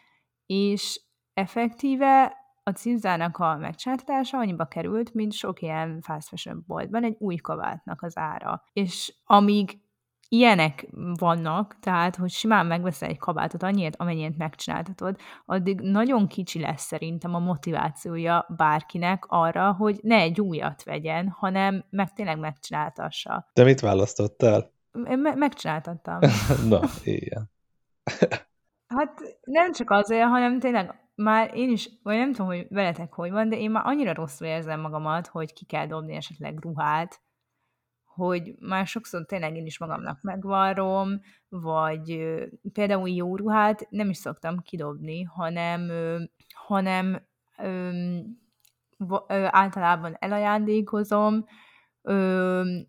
és 0.46 1.00
effektíve 1.32 2.36
a 2.62 2.70
cipzárnak 2.70 3.38
a 3.38 3.56
megcsináltatása 3.56 4.38
annyiba 4.38 4.64
került, 4.64 5.14
mint 5.14 5.32
sok 5.32 5.62
ilyen 5.62 6.00
fast 6.00 6.28
fashion 6.28 6.64
boltban 6.66 7.04
egy 7.04 7.16
új 7.18 7.36
kabátnak 7.36 8.02
az 8.02 8.16
ára. 8.16 8.64
És 8.72 9.14
amíg 9.24 9.80
ilyenek 10.28 10.88
vannak, 11.18 11.78
tehát, 11.80 12.16
hogy 12.16 12.30
simán 12.30 12.66
megveszel 12.66 13.08
egy 13.08 13.18
kabátot 13.18 13.62
annyiért, 13.62 13.96
amennyit 13.96 14.38
megcsináltatod, 14.38 15.16
addig 15.46 15.80
nagyon 15.80 16.26
kicsi 16.26 16.60
lesz 16.60 16.82
szerintem 16.82 17.34
a 17.34 17.38
motivációja 17.38 18.46
bárkinek 18.56 19.24
arra, 19.26 19.72
hogy 19.72 19.98
ne 20.02 20.16
egy 20.16 20.40
újat 20.40 20.82
vegyen, 20.82 21.28
hanem 21.28 21.84
meg 21.90 22.12
tényleg 22.12 22.38
megcsináltassa. 22.38 23.50
De 23.52 23.64
mit 23.64 23.80
választottál? 23.80 24.72
Me- 24.92 25.34
megcsináltattam. 25.34 26.18
Na, 26.68 26.80
ilyen. 27.04 27.50
Hát 28.96 29.20
nem 29.40 29.72
csak 29.72 29.90
azért, 29.90 30.28
hanem 30.28 30.58
tényleg 30.58 31.00
már 31.14 31.54
én 31.54 31.70
is, 31.70 31.90
vagy 32.02 32.16
nem 32.16 32.32
tudom, 32.32 32.46
hogy 32.46 32.66
veletek 32.68 33.12
hogy 33.12 33.30
van, 33.30 33.48
de 33.48 33.58
én 33.58 33.70
már 33.70 33.86
annyira 33.86 34.14
rosszul 34.14 34.46
érzem 34.46 34.80
magamat, 34.80 35.26
hogy 35.26 35.52
ki 35.52 35.64
kell 35.64 35.86
dobni 35.86 36.14
esetleg 36.14 36.58
ruhát, 36.60 37.20
hogy 38.04 38.54
már 38.60 38.86
sokszor 38.86 39.24
tényleg 39.24 39.56
én 39.56 39.66
is 39.66 39.78
magamnak 39.78 40.22
megvarrom, 40.22 41.20
vagy 41.48 42.24
például 42.72 43.08
jó 43.08 43.36
ruhát 43.36 43.86
nem 43.90 44.10
is 44.10 44.16
szoktam 44.16 44.58
kidobni, 44.58 45.22
hanem, 45.22 45.90
hanem 46.54 47.26
általában 49.50 50.16
elajándékozom, 50.18 51.44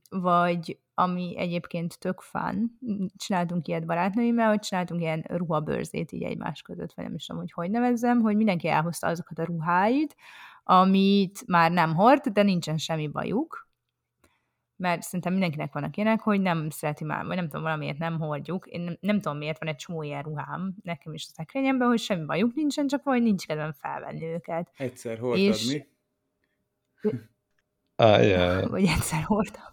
vagy 0.10 0.82
ami 0.93 1.38
egyébként 1.38 2.00
tök 2.00 2.21
fán. 2.21 2.79
Csináltunk 3.15 3.67
ilyet 3.67 3.85
barátnőimmel, 3.85 4.50
hogy 4.50 4.59
csináltunk 4.59 5.01
ilyen 5.01 5.25
ruhabőrzét 5.27 6.12
így 6.12 6.23
egymás 6.23 6.62
között, 6.62 6.93
vagy 6.93 7.05
nem 7.05 7.15
is 7.15 7.25
tudom, 7.25 7.41
hogy 7.41 7.51
hogy 7.51 7.71
nevezzem, 7.71 8.21
hogy 8.21 8.35
mindenki 8.35 8.67
elhozta 8.67 9.07
azokat 9.07 9.39
a 9.39 9.43
ruháit, 9.43 10.15
amit 10.63 11.47
már 11.47 11.71
nem 11.71 11.95
hord, 11.95 12.27
de 12.27 12.43
nincsen 12.43 12.77
semmi 12.77 13.07
bajuk, 13.07 13.67
mert 14.75 15.01
szerintem 15.01 15.31
mindenkinek 15.31 15.73
vannak 15.73 15.97
ilyenek, 15.97 16.19
hogy 16.19 16.41
nem 16.41 16.69
szereti 16.69 17.03
már, 17.03 17.25
vagy 17.25 17.35
nem 17.35 17.45
tudom, 17.45 17.62
valamiért 17.62 17.97
nem 17.97 18.19
hordjuk. 18.19 18.67
Én 18.67 18.81
nem, 18.81 18.97
nem 19.00 19.21
tudom, 19.21 19.38
miért 19.38 19.59
van 19.59 19.69
egy 19.69 19.75
csomó 19.75 20.03
ilyen 20.03 20.21
ruhám 20.21 20.75
nekem 20.83 21.13
is 21.13 21.25
a 21.29 21.33
szekrényemben, 21.33 21.88
hogy 21.88 22.00
semmi 22.00 22.25
bajuk 22.25 22.53
nincsen, 22.53 22.88
csak 22.88 23.03
vagy 23.03 23.21
nincs 23.21 23.45
kedvem 23.45 23.71
felvenni 23.71 24.25
őket. 24.25 24.71
Egyszer 24.77 25.17
hordtad 25.17 25.39
és... 25.39 25.71
mi? 25.71 25.85
Ah, 27.95 28.25
yeah. 28.25 28.69
Vagy 28.69 28.85
egyszer 28.85 29.23
hordtam. 29.23 29.73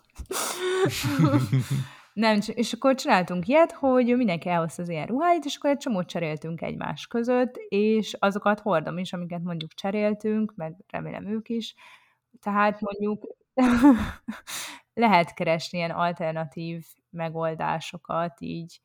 Nem, 2.12 2.38
és 2.46 2.72
akkor 2.72 2.94
csináltunk 2.94 3.46
ilyet, 3.46 3.72
hogy 3.72 4.16
mindenki 4.16 4.48
elhozta 4.48 4.82
az 4.82 4.88
ilyen 4.88 5.06
ruháit, 5.06 5.44
és 5.44 5.56
akkor 5.56 5.70
egy 5.70 5.78
csomót 5.78 6.08
cseréltünk 6.08 6.60
egymás 6.62 7.06
között, 7.06 7.56
és 7.68 8.16
azokat 8.18 8.60
hordom 8.60 8.98
is, 8.98 9.12
amiket 9.12 9.42
mondjuk 9.42 9.72
cseréltünk, 9.72 10.54
meg 10.56 10.76
remélem 10.88 11.26
ők 11.26 11.48
is. 11.48 11.74
Tehát 12.40 12.80
mondjuk 12.80 13.26
lehet 14.94 15.34
keresni 15.34 15.78
ilyen 15.78 15.90
alternatív 15.90 16.86
megoldásokat, 17.10 18.40
így, 18.40 18.80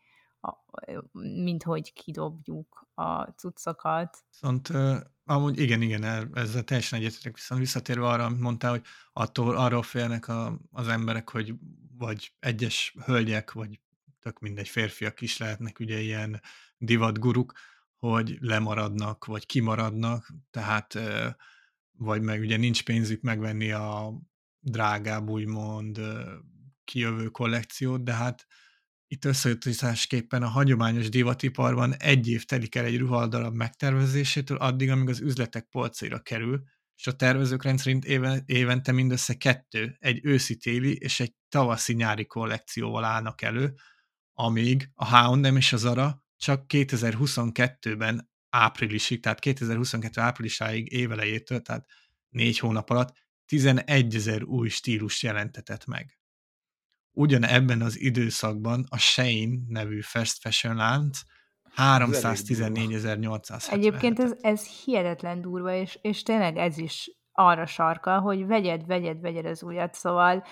mint 1.12 1.64
hogy 1.64 1.94
kidobjuk 1.94 2.88
a 2.94 3.24
cuccokat. 3.24 4.18
Viszont 4.30 4.70
amúgy 5.26 5.60
igen, 5.60 5.82
igen, 5.82 6.04
ezzel 6.34 6.64
teljesen 6.64 7.00
egyetetek, 7.00 7.36
viszont 7.36 7.62
visszatérve 7.62 8.08
arra, 8.08 8.26
amit 8.26 8.40
mondtál, 8.40 8.72
hogy 8.72 8.84
attól 9.14 9.58
arról 9.58 9.84
félnek 9.84 10.28
a, 10.28 10.60
az 10.72 10.88
emberek, 10.88 11.30
hogy 11.30 11.54
vagy 11.98 12.34
egyes 12.40 12.96
hölgyek, 13.06 13.52
vagy 13.52 13.80
tök 14.20 14.40
mindegy 14.40 14.68
férfiak 14.68 15.22
is 15.22 15.38
lehetnek 15.38 15.80
ugye 15.80 16.00
ilyen 16.00 16.42
divatguruk, 16.78 17.54
hogy 17.96 18.38
lemaradnak, 18.40 19.26
vagy 19.26 19.46
kimaradnak, 19.46 20.34
tehát 20.52 21.00
vagy 21.98 22.22
meg 22.22 22.40
ugye 22.40 22.58
nincs 22.58 22.84
pénzük 22.84 23.22
megvenni 23.22 23.72
a 23.72 24.14
drágább, 24.60 25.30
úgymond 25.30 26.02
kijövő 26.84 27.28
kollekciót, 27.28 28.04
de 28.04 28.14
hát 28.14 28.46
itt 29.08 29.26
összeütésképpen 29.26 30.44
a 30.44 30.48
hagyományos 30.48 31.10
divatiparban 31.10 31.96
egy 31.96 32.28
év 32.28 32.46
telik 32.46 32.76
el 32.76 32.86
egy 32.86 32.98
ruhaldalab 32.98 33.56
megtervezésétől 33.56 34.58
addig, 34.58 34.90
amíg 34.90 35.10
az 35.10 35.20
üzletek 35.20 35.66
polcaira 35.66 36.20
kerül, 36.20 36.64
és 36.96 37.08
a 37.08 37.16
tervezők 37.16 37.64
rendszerint 37.64 38.06
éve, 38.06 38.44
évente 38.46 38.92
mindössze 38.92 39.34
kettő, 39.34 39.96
egy 40.00 40.20
őszi-téli 40.24 40.96
és 40.96 41.20
egy 41.20 41.34
tavaszi-nyári 41.50 42.26
kollekcióval 42.26 43.04
állnak 43.04 43.42
elő, 43.42 43.74
amíg 44.34 44.90
a 44.94 45.34
H&M 45.34 45.56
és 45.56 45.74
a 45.74 45.78
Zara 45.78 46.24
csak 46.38 46.66
2022-ben 46.68 48.30
áprilisig, 48.50 49.22
tehát 49.22 49.40
2022 49.40 50.22
áprilisáig 50.22 50.92
évelejétől, 50.92 51.62
tehát 51.62 51.86
négy 52.30 52.60
hónap 52.60 52.90
alatt 52.90 53.14
11 53.46 54.16
ezer 54.16 54.44
új 54.44 54.70
stílus 54.70 55.24
jelentetett 55.24 55.86
meg. 55.86 56.20
Ugyan 57.18 57.44
ebben 57.44 57.82
az 57.82 58.00
időszakban 58.00 58.86
a 58.90 58.98
Shein 58.98 59.66
nevű 59.68 60.02
fast 60.02 60.40
fashion 60.40 60.76
lánc 60.76 61.20
314.870. 61.76 63.72
Egyébként 63.72 64.20
ez, 64.20 64.34
ez 64.42 64.68
hihetetlen 64.68 65.42
durva, 65.42 65.74
és, 65.74 66.00
és 66.02 66.24
tényleg 66.24 66.58
ez 66.58 66.78
is 66.78 67.12
arra 67.32 67.66
sarka, 67.66 68.20
hogy 68.20 68.46
vegyed, 68.46 68.86
vegyed, 68.86 69.22
vegyed 69.22 69.46
az 69.46 69.64
újat, 69.64 69.94
szóval 69.94 70.44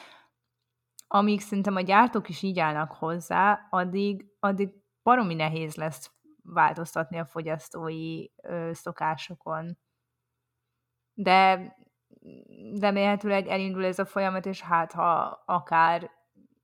amíg 1.08 1.42
szerintem 1.42 1.76
a 1.76 1.82
gyártók 1.82 2.30
is 2.30 2.42
így 2.42 2.60
állnak 2.60 2.92
hozzá, 2.92 3.68
addig, 3.70 4.26
addig 4.40 4.70
baromi 5.04 5.34
nehéz 5.34 5.76
lesz 5.76 6.12
változtatni 6.44 7.18
a 7.20 7.26
fogyasztói 7.26 8.26
ö, 8.44 8.70
szokásokon. 8.74 9.78
De 11.14 11.74
remélhetőleg 12.80 13.48
elindul 13.48 13.86
ez 13.86 14.00
a 14.00 14.06
folyamat, 14.06 14.46
és 14.46 14.62
hát 14.62 14.92
ha 14.92 15.44
akár 15.46 16.12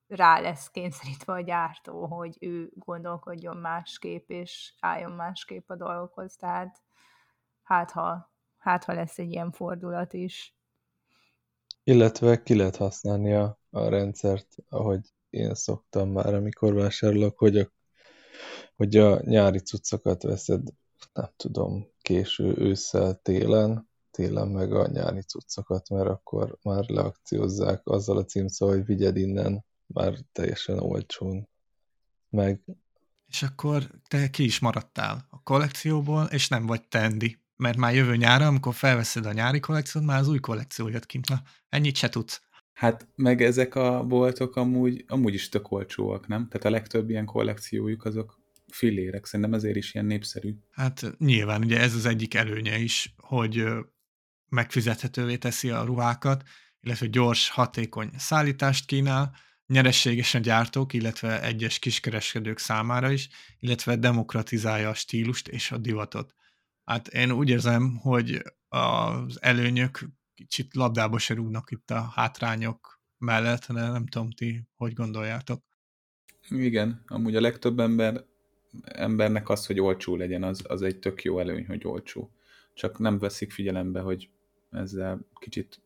rá 0.09 0.39
lesz 0.39 0.69
kényszerítve 0.69 1.33
a 1.33 1.41
gyártó, 1.41 2.05
hogy 2.05 2.37
ő 2.39 2.71
gondolkodjon 2.75 3.57
másképp, 3.57 4.29
és 4.29 4.73
álljon 4.79 5.11
másképp 5.11 5.69
a 5.69 5.75
dolgokhoz. 5.75 6.35
Tehát 6.35 6.77
hát 7.63 7.91
ha, 7.91 8.31
hát 8.57 8.83
ha 8.83 8.93
lesz 8.93 9.17
egy 9.19 9.31
ilyen 9.31 9.51
fordulat 9.51 10.13
is. 10.13 10.55
Illetve 11.83 12.43
ki 12.43 12.55
lehet 12.55 12.75
használni 12.75 13.33
a, 13.33 13.59
a 13.69 13.87
rendszert, 13.87 14.55
ahogy 14.69 15.13
én 15.29 15.53
szoktam 15.53 16.09
már, 16.09 16.33
amikor 16.33 16.73
vásárolok, 16.73 17.37
hogy 17.37 17.57
a, 17.57 17.71
hogy 18.75 18.97
a 18.97 19.21
nyári 19.21 19.59
cuccokat 19.59 20.23
veszed, 20.23 20.67
nem 21.13 21.29
tudom, 21.35 21.87
késő 22.01 22.57
ősszel, 22.57 23.19
télen, 23.21 23.89
télen 24.11 24.47
meg 24.47 24.73
a 24.73 24.87
nyári 24.87 25.21
cuccokat, 25.21 25.89
mert 25.89 26.09
akkor 26.09 26.57
már 26.63 26.85
leakciózzák 26.87 27.87
azzal 27.87 28.17
a 28.17 28.25
címszó, 28.25 28.67
hogy 28.67 28.85
vigyed 28.85 29.17
innen 29.17 29.65
már 29.93 30.13
teljesen 30.31 30.79
olcsón 30.79 31.49
meg. 32.29 32.61
És 33.27 33.43
akkor 33.43 33.89
te 34.07 34.29
ki 34.29 34.43
is 34.43 34.59
maradtál 34.59 35.27
a 35.29 35.43
kollekcióból, 35.43 36.25
és 36.25 36.47
nem 36.47 36.65
vagy 36.65 36.87
tendi, 36.87 37.37
mert 37.55 37.77
már 37.77 37.93
jövő 37.93 38.15
nyára, 38.15 38.47
amikor 38.47 38.73
felveszed 38.73 39.25
a 39.25 39.31
nyári 39.31 39.59
kollekciót, 39.59 40.05
már 40.05 40.19
az 40.19 40.27
új 40.27 40.39
kollekció 40.39 40.87
jött 40.87 41.05
kint. 41.05 41.29
Na, 41.29 41.41
ennyit 41.69 41.95
se 41.95 42.09
tudsz. 42.09 42.41
Hát 42.73 43.07
meg 43.15 43.41
ezek 43.41 43.75
a 43.75 44.03
boltok 44.03 44.55
amúgy, 44.55 45.03
amúgy 45.07 45.33
is 45.33 45.49
tök 45.49 45.71
olcsóak, 45.71 46.27
nem? 46.27 46.47
Tehát 46.47 46.65
a 46.65 46.69
legtöbb 46.69 47.09
ilyen 47.09 47.25
kollekciójuk 47.25 48.05
azok 48.05 48.39
fillérek, 48.67 49.25
szerintem 49.25 49.53
ezért 49.53 49.75
is 49.75 49.93
ilyen 49.93 50.05
népszerű. 50.05 50.55
Hát 50.71 51.15
nyilván 51.17 51.63
ugye 51.63 51.79
ez 51.79 51.95
az 51.95 52.05
egyik 52.05 52.33
előnye 52.33 52.77
is, 52.77 53.13
hogy 53.17 53.63
megfizethetővé 54.49 55.37
teszi 55.37 55.69
a 55.69 55.83
ruhákat, 55.83 56.43
illetve 56.81 57.07
gyors, 57.07 57.49
hatékony 57.49 58.09
szállítást 58.17 58.85
kínál, 58.85 59.35
nyerességesen 59.69 60.41
gyártók, 60.41 60.93
illetve 60.93 61.41
egyes 61.41 61.79
kiskereskedők 61.79 62.57
számára 62.57 63.11
is, 63.11 63.29
illetve 63.59 63.95
demokratizálja 63.95 64.89
a 64.89 64.93
stílust 64.93 65.47
és 65.47 65.71
a 65.71 65.77
divatot. 65.77 66.33
Hát 66.85 67.07
én 67.07 67.31
úgy 67.31 67.49
érzem, 67.49 67.97
hogy 67.97 68.41
az 68.67 69.41
előnyök 69.41 69.99
kicsit 70.35 70.75
labdába 70.75 71.17
se 71.17 71.33
rúgnak 71.33 71.71
itt 71.71 71.91
a 71.91 72.11
hátrányok 72.13 73.01
mellett, 73.17 73.65
de 73.67 73.87
nem 73.87 74.07
tudom 74.07 74.31
ti, 74.31 74.63
hogy 74.75 74.93
gondoljátok. 74.93 75.63
Igen, 76.49 77.03
amúgy 77.07 77.35
a 77.35 77.41
legtöbb 77.41 77.79
ember, 77.79 78.23
embernek 78.83 79.49
az, 79.49 79.65
hogy 79.65 79.79
olcsó 79.79 80.15
legyen, 80.15 80.43
az, 80.43 80.61
az 80.67 80.81
egy 80.81 80.99
tök 80.99 81.23
jó 81.23 81.39
előny, 81.39 81.65
hogy 81.65 81.85
olcsó. 81.85 82.31
Csak 82.73 82.99
nem 82.99 83.19
veszik 83.19 83.51
figyelembe, 83.51 83.99
hogy 83.99 84.29
ezzel 84.71 85.27
kicsit 85.39 85.81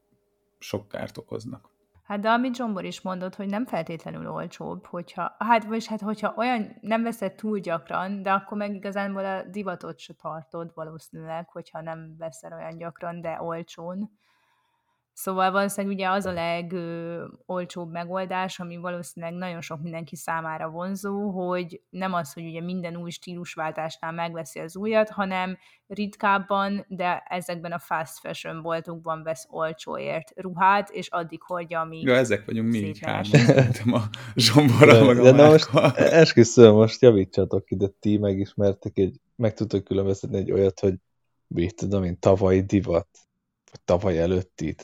sok 0.59 0.87
kárt 0.87 1.17
okoznak. 1.17 1.72
Hát 2.03 2.19
de 2.19 2.29
amit 2.29 2.55
Zsombor 2.55 2.83
is 2.83 3.01
mondott, 3.01 3.35
hogy 3.35 3.49
nem 3.49 3.65
feltétlenül 3.65 4.31
olcsóbb, 4.31 4.85
hogyha, 4.85 5.35
hát 5.39 5.63
vagy 5.63 5.87
hát 5.87 6.01
hogyha 6.01 6.33
olyan 6.37 6.77
nem 6.81 7.03
veszed 7.03 7.33
túl 7.33 7.59
gyakran, 7.59 8.21
de 8.21 8.31
akkor 8.31 8.57
meg 8.57 8.75
igazából 8.75 9.25
a 9.25 9.43
divatot 9.43 9.99
se 9.99 10.13
tartod 10.13 10.71
valószínűleg, 10.73 11.49
hogyha 11.49 11.81
nem 11.81 12.15
veszel 12.17 12.53
olyan 12.53 12.77
gyakran, 12.77 13.21
de 13.21 13.41
olcsón. 13.41 14.09
Szóval 15.13 15.51
valószínűleg 15.51 15.95
ugye 15.95 16.09
az 16.09 16.25
a 16.25 16.31
legolcsóbb 16.31 17.91
megoldás, 17.91 18.59
ami 18.59 18.77
valószínűleg 18.77 19.35
nagyon 19.35 19.61
sok 19.61 19.81
mindenki 19.81 20.15
számára 20.15 20.69
vonzó, 20.69 21.29
hogy 21.29 21.81
nem 21.89 22.13
az, 22.13 22.33
hogy 22.33 22.45
ugye 22.45 22.61
minden 22.61 22.95
új 22.95 23.09
stílusváltásnál 23.09 24.11
megveszi 24.11 24.59
az 24.59 24.75
újat, 24.75 25.09
hanem 25.09 25.57
ritkábban, 25.87 26.85
de 26.87 27.23
ezekben 27.29 27.71
a 27.71 27.79
fast 27.79 28.19
fashion 28.19 28.61
boltokban 28.61 29.23
vesz 29.23 29.47
olcsóért 29.49 30.31
ruhát, 30.35 30.89
és 30.89 31.07
addig 31.07 31.41
hordja, 31.41 31.79
amíg 31.79 32.03
Ja, 32.03 32.15
ezek 32.15 32.45
vagyunk 32.45 32.71
mi 32.71 32.77
így 32.77 32.99
hárman. 32.99 34.01
a 34.01 34.01
zsomborra 34.35 35.05
meg 35.05 35.17
a 35.17 35.23
De 35.23 35.31
na 35.31 35.49
most 35.49 35.69
esküszöm, 35.95 36.73
most 36.73 37.01
javítsatok 37.01 37.71
ide, 37.71 37.87
ti 37.99 38.17
megismertek 38.17 38.97
egy, 38.97 39.19
meg 39.35 39.53
tudtok 39.53 39.83
különböztetni 39.83 40.37
egy 40.37 40.51
olyat, 40.51 40.79
hogy 40.79 40.93
mit 41.47 41.75
tudom 41.75 42.03
én, 42.03 42.19
tavalyi 42.19 42.61
divat 42.61 43.07
tavaly 43.85 44.19
előtti? 44.19 44.75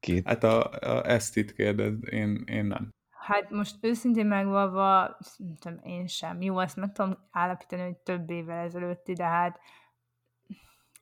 Két... 0.00 0.26
Hát 0.26 0.44
a, 0.44 0.70
a, 0.70 1.08
ezt 1.08 1.36
itt 1.36 1.52
kérdez, 1.52 1.94
én, 2.10 2.44
én 2.46 2.64
nem. 2.64 2.94
Hát 3.10 3.50
most 3.50 3.76
őszintén 3.80 4.26
megvalva, 4.26 5.16
nem 5.64 5.80
én 5.82 6.06
sem. 6.06 6.42
Jó, 6.42 6.56
azt 6.56 6.76
meg 6.76 6.92
tudom 6.92 7.28
állapítani, 7.30 7.82
hogy 7.82 7.96
több 7.96 8.30
évvel 8.30 8.64
ezelőtti, 8.64 9.12
de 9.12 9.24
hát 9.24 9.60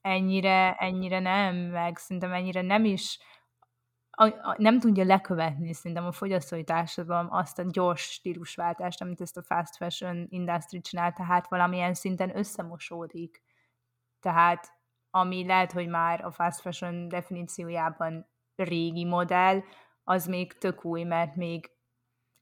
ennyire, 0.01 0.75
ennyire 0.75 1.19
nem, 1.19 1.57
meg 1.57 1.97
szerintem 1.97 2.33
ennyire 2.33 2.63
nem 2.63 2.85
is 2.85 3.19
a, 4.17 4.25
a, 4.25 4.55
nem 4.59 4.79
tudja 4.79 5.05
lekövetni 5.05 5.73
szerintem 5.73 6.07
a 6.07 6.13
fogyasztói 6.13 6.65
társadalom 6.65 7.27
azt 7.31 7.59
a 7.59 7.65
gyors 7.71 8.03
stílusváltást, 8.03 9.01
amit 9.01 9.21
ezt 9.21 9.37
a 9.37 9.43
fast 9.43 9.77
fashion 9.77 10.27
industry 10.29 10.81
csinál, 10.81 11.13
tehát 11.13 11.49
valamilyen 11.49 11.95
szinten 11.95 12.37
összemosódik. 12.37 13.43
Tehát 14.21 14.73
ami 15.15 15.47
lehet, 15.47 15.73
hogy 15.73 15.89
már 15.89 16.25
a 16.25 16.31
fast 16.31 16.61
fashion 16.61 17.09
definíciójában 17.09 18.27
régi 18.57 19.05
modell, 19.05 19.61
az 20.05 20.27
még 20.27 20.53
tök 20.53 20.85
új, 20.85 21.03
mert 21.03 21.37
még 21.37 21.71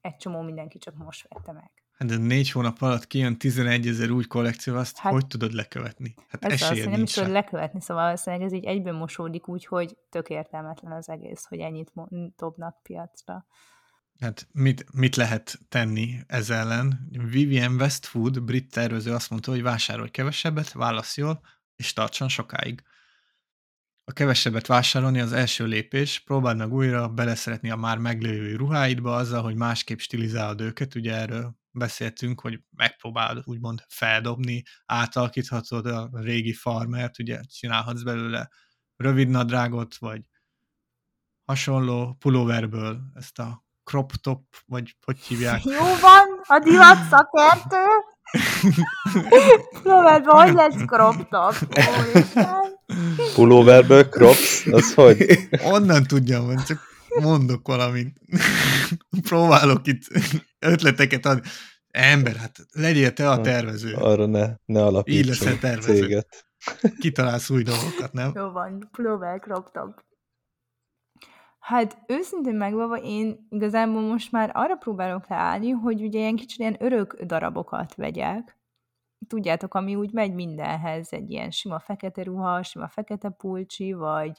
egy 0.01 0.17
csomó 0.17 0.41
mindenki 0.41 0.79
csak 0.79 0.95
most 0.95 1.27
vette 1.29 1.53
meg. 1.53 1.71
Hát 1.93 2.09
de 2.09 2.17
négy 2.17 2.51
hónap 2.51 2.83
alatt 2.83 3.07
kijön 3.07 3.39
11 3.39 3.87
ezer 3.87 4.11
új 4.11 4.25
kollekció, 4.25 4.77
azt 4.77 4.99
hát, 4.99 5.13
hogy 5.13 5.27
tudod 5.27 5.53
lekövetni? 5.53 6.15
Hát 6.29 6.45
ez 6.45 6.63
az, 6.63 6.85
nem 6.85 7.05
tudod 7.05 7.31
lekövetni, 7.31 7.81
szóval 7.81 8.17
szerintem 8.17 8.49
ez 8.49 8.55
így 8.55 8.65
egyben 8.65 8.95
mosódik 8.95 9.49
úgy, 9.49 9.67
hogy 9.67 9.97
tök 10.11 10.29
értelmetlen 10.29 10.93
az 10.93 11.09
egész, 11.09 11.45
hogy 11.45 11.59
ennyit 11.59 11.93
dobnak 12.37 12.83
piacra. 12.83 13.47
Hát 14.21 14.49
mit, 14.53 14.93
mit 14.93 15.17
lehet 15.17 15.59
tenni 15.69 16.19
ez 16.27 16.51
ellen? 16.51 17.09
Vivian 17.31 17.75
Westwood, 17.75 18.43
brit 18.43 18.71
tervező 18.71 19.13
azt 19.13 19.31
mondta, 19.31 19.51
hogy 19.51 19.63
vásárolj 19.63 20.11
kevesebbet, 20.11 20.73
válasz 20.73 21.17
jól, 21.17 21.41
és 21.83 21.93
tartson 21.93 22.29
sokáig. 22.29 22.83
A 24.05 24.13
kevesebbet 24.13 24.67
vásárolni 24.67 25.21
az 25.21 25.33
első 25.33 25.65
lépés, 25.65 26.21
próbáld 26.21 26.57
meg 26.57 26.73
újra 26.73 27.09
beleszeretni 27.09 27.71
a 27.71 27.77
már 27.77 27.99
meglévő 27.99 28.57
ruháidba 28.57 29.15
azzal, 29.15 29.43
hogy 29.43 29.55
másképp 29.55 29.99
stilizálod 29.99 30.61
őket, 30.61 30.95
ugye 30.95 31.15
erről 31.15 31.57
beszéltünk, 31.71 32.41
hogy 32.41 32.61
megpróbálod 32.71 33.43
úgymond 33.47 33.85
feldobni, 33.89 34.63
átalakíthatod 34.87 35.87
a 35.87 36.11
régi 36.13 36.53
farmert, 36.53 37.19
ugye 37.19 37.41
csinálhatsz 37.41 38.03
belőle 38.03 38.49
rövid 38.97 39.29
nadrágot, 39.29 39.97
vagy 39.97 40.23
hasonló 41.45 42.17
pulóverből 42.19 43.01
ezt 43.15 43.39
a 43.39 43.65
crop 43.85 44.13
top, 44.13 44.57
vagy 44.67 44.97
hogy 45.05 45.21
hívják? 45.21 45.65
Jó 45.65 45.79
van, 46.01 46.27
a 46.43 46.59
divat 46.59 46.99
szakértő. 47.11 48.12
Pulóverben 49.83 50.35
hogy 50.35 50.55
lesz 50.55 50.85
crop 50.87 51.29
top? 51.29 51.55
Pulóverből 53.35 54.09
crops, 54.09 54.67
az 54.67 54.95
hogy? 54.95 55.49
Onnan 55.65 56.03
tudjam, 56.03 56.45
hogy 56.45 56.63
csak 56.63 56.81
mondok 57.21 57.67
valamit. 57.67 58.21
Próbálok 59.23 59.87
itt 59.87 60.03
ötleteket 60.59 61.27
adni. 61.27 61.49
Ember, 61.91 62.37
hát 62.37 62.57
legyél 62.73 63.13
te 63.13 63.31
a 63.31 63.41
tervező. 63.41 63.95
Arra 63.95 64.27
ne, 64.27 64.47
ne 64.65 64.81
Így 64.81 64.87
alapítsunk 64.87 65.27
leszel 65.27 65.59
tervező. 65.59 66.01
céget. 66.01 66.47
Kitalálsz 66.99 67.51
új 67.51 67.63
dolgokat, 67.63 68.13
nem? 68.13 68.33
Jó 68.35 68.51
van, 68.51 68.89
pulóver 68.93 69.41
crop 69.41 69.73
top. 69.73 70.05
Hát 71.63 71.99
őszintén 72.07 72.55
megvalva 72.55 72.97
én 72.97 73.47
igazából 73.51 74.01
most 74.01 74.33
már 74.33 74.51
arra 74.55 74.77
próbálok 74.77 75.29
leállni, 75.29 75.71
hogy 75.71 76.03
ugye 76.03 76.19
ilyen 76.19 76.37
kicsit 76.37 76.59
ilyen 76.59 76.77
örök 76.79 77.23
darabokat 77.23 77.95
vegyek. 77.95 78.59
Tudjátok, 79.29 79.75
ami 79.75 79.95
úgy 79.95 80.13
megy 80.13 80.35
mindenhez, 80.35 81.13
egy 81.13 81.31
ilyen 81.31 81.51
sima 81.51 81.79
fekete 81.79 82.23
ruha, 82.23 82.63
sima 82.63 82.89
fekete 82.89 83.29
pulcsi, 83.29 83.93
vagy, 83.93 84.39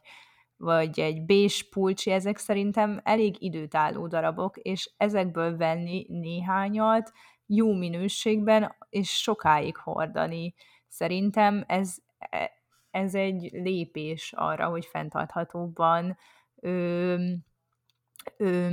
vagy 0.58 1.00
egy 1.00 1.26
bés 1.26 1.70
pulcsi, 1.70 2.12
ezek 2.12 2.38
szerintem 2.38 3.00
elég 3.04 3.42
időtálló 3.42 4.08
darabok, 4.08 4.58
és 4.58 4.94
ezekből 4.98 5.58
venni 5.58 6.06
néhányat 6.10 7.12
jó 7.46 7.74
minőségben, 7.74 8.76
és 8.90 9.10
sokáig 9.22 9.78
hordani. 9.78 10.54
Szerintem 10.88 11.64
ez, 11.68 11.98
e- 12.18 12.52
ez 12.92 13.16
egy 13.16 13.50
lépés 13.52 14.34
arra, 14.36 14.68
hogy 14.68 14.86
fenntarthatóbban 14.86 16.18
ö, 16.64 17.16
ö, 18.38 18.68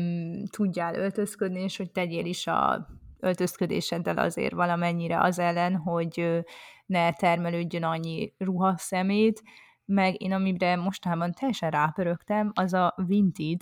tudjál 0.50 0.94
öltözködni, 0.94 1.60
és 1.60 1.76
hogy 1.76 1.90
tegyél 1.90 2.24
is 2.24 2.46
a 2.46 2.88
öltözködéseddel 3.20 4.18
azért 4.18 4.52
valamennyire 4.52 5.20
az 5.20 5.38
ellen, 5.38 5.76
hogy 5.76 6.44
ne 6.86 7.12
termelődjön 7.12 7.82
annyi 7.82 8.32
ruhaszemét, 8.38 9.42
meg 9.84 10.22
én 10.22 10.32
amire 10.32 10.76
mostanában 10.76 11.32
teljesen 11.32 11.70
rápörögtem, 11.70 12.52
az 12.54 12.72
a 12.72 12.94
Vinted. 13.06 13.60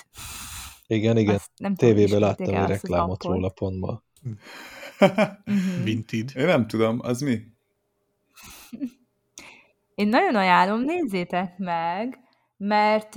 Igen, 0.87 1.17
igen. 1.17 1.35
Azt 1.35 1.51
nem 1.57 1.75
Tévében 1.75 2.21
láttam 2.21 2.55
egy 2.55 2.69
reklámot 2.69 3.25
róla 3.25 3.49
pont 3.49 3.81
ma. 3.81 4.03
Mhm. 4.23 4.33
Vinted. 5.85 6.31
Én 6.35 6.47
nem 6.47 6.67
tudom, 6.67 6.99
az 7.03 7.21
mi? 7.21 7.39
Én 9.95 10.09
nagyon 10.09 10.35
ajánlom, 10.35 10.81
nézzétek 10.81 11.59
meg, 11.59 12.19
mert 12.57 13.17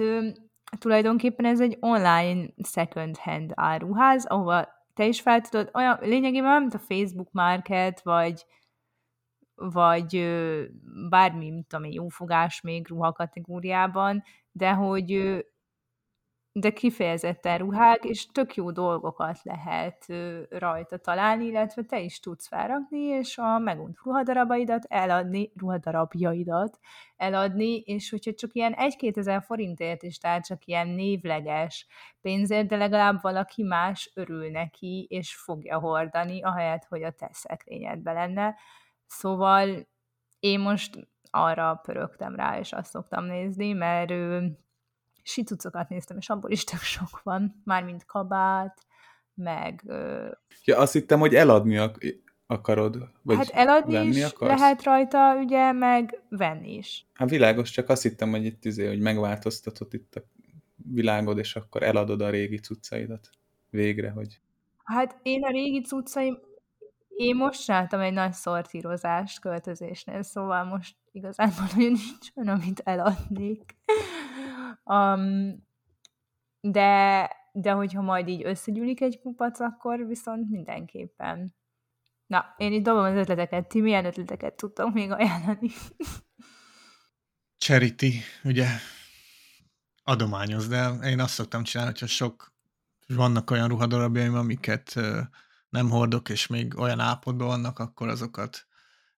tulajdonképpen 0.80 1.46
ez 1.46 1.60
egy 1.62 1.78
online 1.80 2.46
second 2.64 3.18
hand 3.18 3.52
áruház, 3.56 4.26
ahova 4.26 4.68
te 4.94 5.06
is 5.06 5.22
fel 5.22 5.42
tudod, 5.42 5.70
olyan, 5.74 5.98
lényegében 6.02 6.62
mint 6.62 6.74
a 6.74 6.80
Facebook 6.80 7.32
Market, 7.32 8.02
vagy 8.02 8.46
vagy 9.56 10.30
bármi, 11.10 11.50
mint 11.50 11.74
én, 11.74 11.92
jófogás 11.92 12.62
még 12.62 12.88
ruha 12.88 13.12
kategóriában, 13.12 14.24
de 14.52 14.72
hogy 14.72 15.40
de 16.54 16.70
kifejezetten 16.72 17.58
ruhák, 17.58 18.04
és 18.04 18.26
tök 18.32 18.56
jó 18.56 18.72
dolgokat 18.72 19.44
lehet 19.44 20.06
rajta 20.50 20.98
találni, 20.98 21.46
illetve 21.46 21.82
te 21.82 22.00
is 22.00 22.20
tudsz 22.20 22.48
felrakni, 22.48 23.00
és 23.00 23.38
a 23.38 23.58
megunt 23.60 23.98
ruhadarabaidat 24.04 24.86
eladni, 24.90 25.52
ruhadarabjaidat 25.56 26.80
eladni, 27.18 27.80
és 27.80 28.10
hogyha 28.10 28.34
csak 28.34 28.54
ilyen 28.54 28.76
1-2 28.78 29.18
ezer 29.18 29.42
forintért 29.44 30.04
is, 30.04 30.18
tehát 30.18 30.46
csak 30.46 30.66
ilyen 30.66 30.88
névleges 30.88 31.88
pénzért, 32.22 32.68
de 32.68 32.78
legalább 32.78 33.22
valaki 33.22 33.64
más 33.64 34.12
örül 34.16 34.50
neki, 34.50 35.06
és 35.10 35.36
fogja 35.36 35.80
hordani, 35.80 36.42
ahelyett, 36.44 36.86
hogy 36.86 37.04
a 37.04 37.12
te 37.12 37.30
szekrényedbe 37.32 38.12
lenne. 38.12 38.56
Szóval 39.06 39.88
én 40.40 40.60
most 40.60 41.08
arra 41.30 41.80
pörögtem 41.84 42.36
rá, 42.36 42.60
és 42.60 42.74
azt 42.74 42.90
szoktam 42.90 43.26
nézni, 43.26 43.74
mert 43.74 44.14
ö, 45.24 45.24
situcokat 45.24 45.90
néztem, 45.90 46.18
és 46.18 46.30
abból 46.30 46.52
is 46.52 46.64
tök 46.64 46.80
sok 46.80 47.22
van, 47.24 47.62
mármint 47.66 48.06
kabát, 48.06 48.86
meg 49.34 49.84
Ja, 50.64 50.78
azt 50.78 50.94
hittem, 50.94 51.20
hogy 51.20 51.36
eladni 51.36 51.78
ak- 51.78 52.06
akarod, 52.48 53.10
vagy 53.22 53.36
hát 53.36 53.50
eladni 53.50 53.94
venni 53.94 54.08
is 54.08 54.24
akarsz? 54.24 54.60
lehet 54.60 54.84
rajta, 54.84 55.36
ugye, 55.36 55.72
meg 55.72 56.22
venni 56.30 56.74
is. 56.74 57.06
Hát 57.14 57.30
világos, 57.30 57.70
csak 57.70 57.90
azt 57.90 58.02
hittem, 58.02 58.30
hogy 58.30 58.46
itt 58.46 58.66
izé, 58.66 58.88
hogy 58.88 59.00
megváltoztatod 59.00 59.94
itt 59.94 60.16
a 60.16 60.22
világod, 60.76 61.38
és 61.38 61.56
akkor 61.56 61.84
eladod 61.84 62.22
a 62.22 62.30
régi 62.30 62.60
cuccaidat. 62.60 63.30
Végre, 63.70 64.10
hogy... 64.10 64.40
Hát 64.84 65.20
én 65.24 65.44
a 65.44 65.50
régi 65.50 65.82
cuccaim, 65.82 66.40
én 67.08 67.36
most 67.36 67.64
csináltam 67.66 68.00
egy 68.00 68.14
nagy 68.14 68.34
szortírozást 68.34 69.40
költözésnél, 69.40 70.22
szóval 70.22 70.64
most 70.64 70.96
igazából 71.12 71.66
nagyon 71.76 71.92
nincs 71.92 72.28
olyan, 72.36 72.60
amit 72.60 72.82
eladnék. 72.84 73.76
Um, 74.84 75.70
de, 76.60 77.30
de 77.52 77.72
hogyha 77.72 78.02
majd 78.02 78.28
így 78.28 78.46
összegyűlik 78.46 79.02
egy 79.02 79.20
kupac, 79.20 79.60
akkor 79.60 80.08
viszont 80.08 80.50
mindenképpen. 80.50 81.56
Na, 82.28 82.54
én 82.58 82.74
itt 82.74 82.84
dobom 82.84 83.04
az 83.04 83.16
ötleteket. 83.16 83.68
Ti 83.68 83.82
milyen 83.82 84.06
ötleteket 84.06 84.56
tudtok 84.56 84.94
még 84.94 85.12
ajánlani? 85.12 85.70
Charity, 87.58 88.24
ugye 88.44 88.68
adományoz, 90.04 90.68
de 90.68 90.90
én 90.90 91.20
azt 91.20 91.34
szoktam 91.34 91.64
csinálni, 91.64 91.92
hogyha 91.92 92.08
sok, 92.08 92.54
vannak 93.08 93.52
olyan 93.52 93.68
ruhadarabjaim, 93.68 94.36
amiket 94.36 94.96
nem 95.70 95.90
hordok, 95.90 96.30
és 96.30 96.48
még 96.48 96.78
olyan 96.78 97.00
állapotban 97.00 97.48
vannak, 97.48 97.80
akkor 97.80 98.08
azokat 98.08 98.68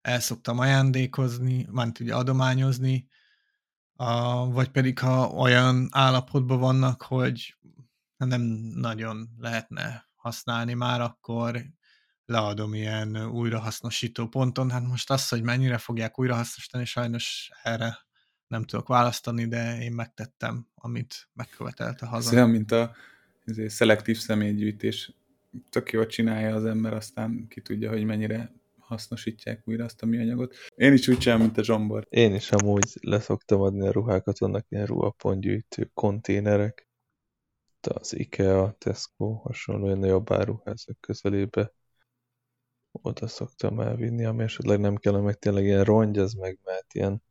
el 0.02 0.20
szoktam 0.20 0.60
ajándékozni, 0.60 1.68
mármint 1.72 2.00
ugye 2.00 2.16
adományozni, 2.16 3.08
a, 3.96 4.46
vagy 4.52 4.70
pedig 4.70 5.00
ha 5.00 5.28
olyan 5.28 5.88
állapotban 5.92 6.60
vannak, 6.60 7.02
hogy 7.02 7.56
nem 8.18 8.42
nagyon 8.76 9.30
lehetne 9.38 10.08
használni 10.16 10.74
már, 10.74 11.02
akkor 11.02 11.64
leadom 12.26 12.74
ilyen 12.74 13.26
újrahasznosító 13.26 14.28
ponton. 14.28 14.70
Hát 14.70 14.88
most 14.88 15.12
az, 15.12 15.30
hogy 15.30 15.42
mennyire 15.42 15.78
fogják 15.78 16.20
újrahasznosítani, 16.20 16.86
sajnos 16.86 17.52
erre 17.64 17.98
nem 18.48 18.64
tudok 18.64 18.88
választani, 18.88 19.48
de 19.48 19.82
én 19.82 19.92
megtettem, 19.92 20.68
amit 20.76 21.30
megkövetelt 21.34 22.02
a 22.02 22.06
Ez 22.06 22.12
haza. 22.12 22.36
olyan, 22.36 22.50
mint 22.50 22.72
a 22.72 22.96
szelektív 23.68 24.18
személygyűjtés. 24.18 25.14
Tök 25.70 25.92
jól 25.92 26.06
csinálja 26.06 26.56
az 26.56 26.66
ember, 26.66 26.94
aztán 26.94 27.48
ki 27.48 27.62
tudja, 27.62 27.90
hogy 27.90 28.04
mennyire 28.04 28.52
hasznosítják 28.94 29.62
újra 29.68 29.84
azt 29.84 30.02
a 30.02 30.06
műanyagot. 30.06 30.56
Én 30.76 30.94
is 30.94 31.08
úgy 31.08 31.18
csinálom, 31.18 31.44
mint 31.44 31.58
a 31.58 31.64
zsombor. 31.64 32.06
Én 32.10 32.34
is 32.36 32.52
amúgy 32.52 32.98
leszoktam 33.02 33.62
adni 33.62 33.88
a 33.88 33.92
ruhákat, 33.92 34.40
vannak 34.40 34.66
ilyen 34.70 34.86
ruhapontgyűjtő 34.86 35.90
konténerek. 35.94 36.88
Itt 37.76 37.88
Az 37.88 38.18
Ikea, 38.18 38.76
Tesco, 38.78 39.34
hasonló 39.34 39.86
ilyen 39.86 39.98
nagyobb 39.98 40.32
áruházak 40.32 40.98
közelébe. 41.00 41.74
Oda 42.92 43.28
szoktam 43.28 43.80
elvinni, 43.80 44.26
ami 44.26 44.44
esetleg 44.44 44.80
nem 44.80 44.96
kell, 44.96 45.20
meg 45.20 45.40
tényleg 45.40 45.64
ilyen 45.64 45.84
rongy, 45.84 46.18
az 46.18 46.34
meg 46.34 46.60
mehet 46.64 46.94
ilyen 46.94 47.24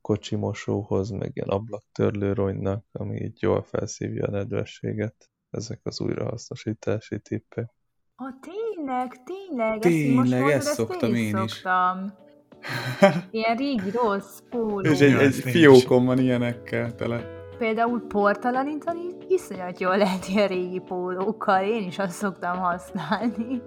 kocsimosóhoz, 0.00 1.10
meg 1.10 1.30
ilyen 1.34 1.48
ablaktörlő 1.48 2.32
rongynak, 2.32 2.86
ami 2.92 3.20
így 3.20 3.42
jól 3.42 3.62
felszívja 3.62 4.26
a 4.26 4.30
nedvességet. 4.30 5.30
Ezek 5.50 5.80
az 5.82 6.00
újrahasznosítási 6.00 7.20
tippek. 7.20 7.70
A 8.14 8.38
tényleg, 8.84 9.22
tényleg, 9.24 9.78
Tényleg, 9.78 10.42
ezt, 10.42 10.54
ezt 10.54 10.66
ezt 10.66 10.74
szoktam 10.74 11.14
én 11.14 11.36
is. 11.36 11.52
szoktam. 11.52 12.12
Ilyen 13.30 13.56
régi 13.56 13.90
rossz 13.90 14.38
póló. 14.50 14.90
És 14.90 15.00
egy, 15.00 15.12
egy 15.12 15.34
fiókom 15.34 16.04
van 16.04 16.18
ilyenekkel 16.18 16.94
tele. 16.94 17.38
Például 17.58 18.06
portalanítani 18.08 19.02
iszonyat 19.28 19.80
jól 19.80 19.96
lehet 19.96 20.28
ilyen 20.28 20.48
régi 20.48 20.78
pólókkal, 20.78 21.64
én 21.64 21.86
is 21.86 21.98
azt 21.98 22.16
szoktam 22.16 22.58
használni. 22.58 23.62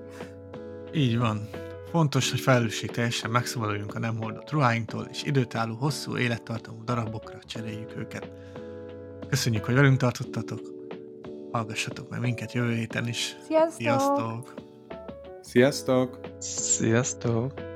Így 0.93 1.17
van. 1.17 1.49
Fontos, 1.91 2.31
hogy 2.31 2.39
felelősségteljesen 2.39 3.29
megszabaduljunk 3.31 3.95
a 3.95 3.99
nem 3.99 4.17
hordott 4.17 4.51
ruháinktól, 4.51 5.07
és 5.11 5.23
időtálló, 5.23 5.75
hosszú 5.75 6.17
élettartamú 6.17 6.83
darabokra 6.83 7.37
cseréljük 7.45 7.97
őket. 7.97 8.31
Köszönjük, 9.29 9.65
hogy 9.65 9.75
velünk 9.75 9.97
tartottatok. 9.97 10.59
Hallgassatok 11.51 12.09
meg 12.09 12.19
minket 12.19 12.51
jövő 12.51 12.73
héten 12.73 13.07
is. 13.07 13.35
Sziasztok! 13.47 13.79
Sziasztok! 13.81 14.62
Sziasztok! 15.43 16.19
Sziasztok! 16.39 17.72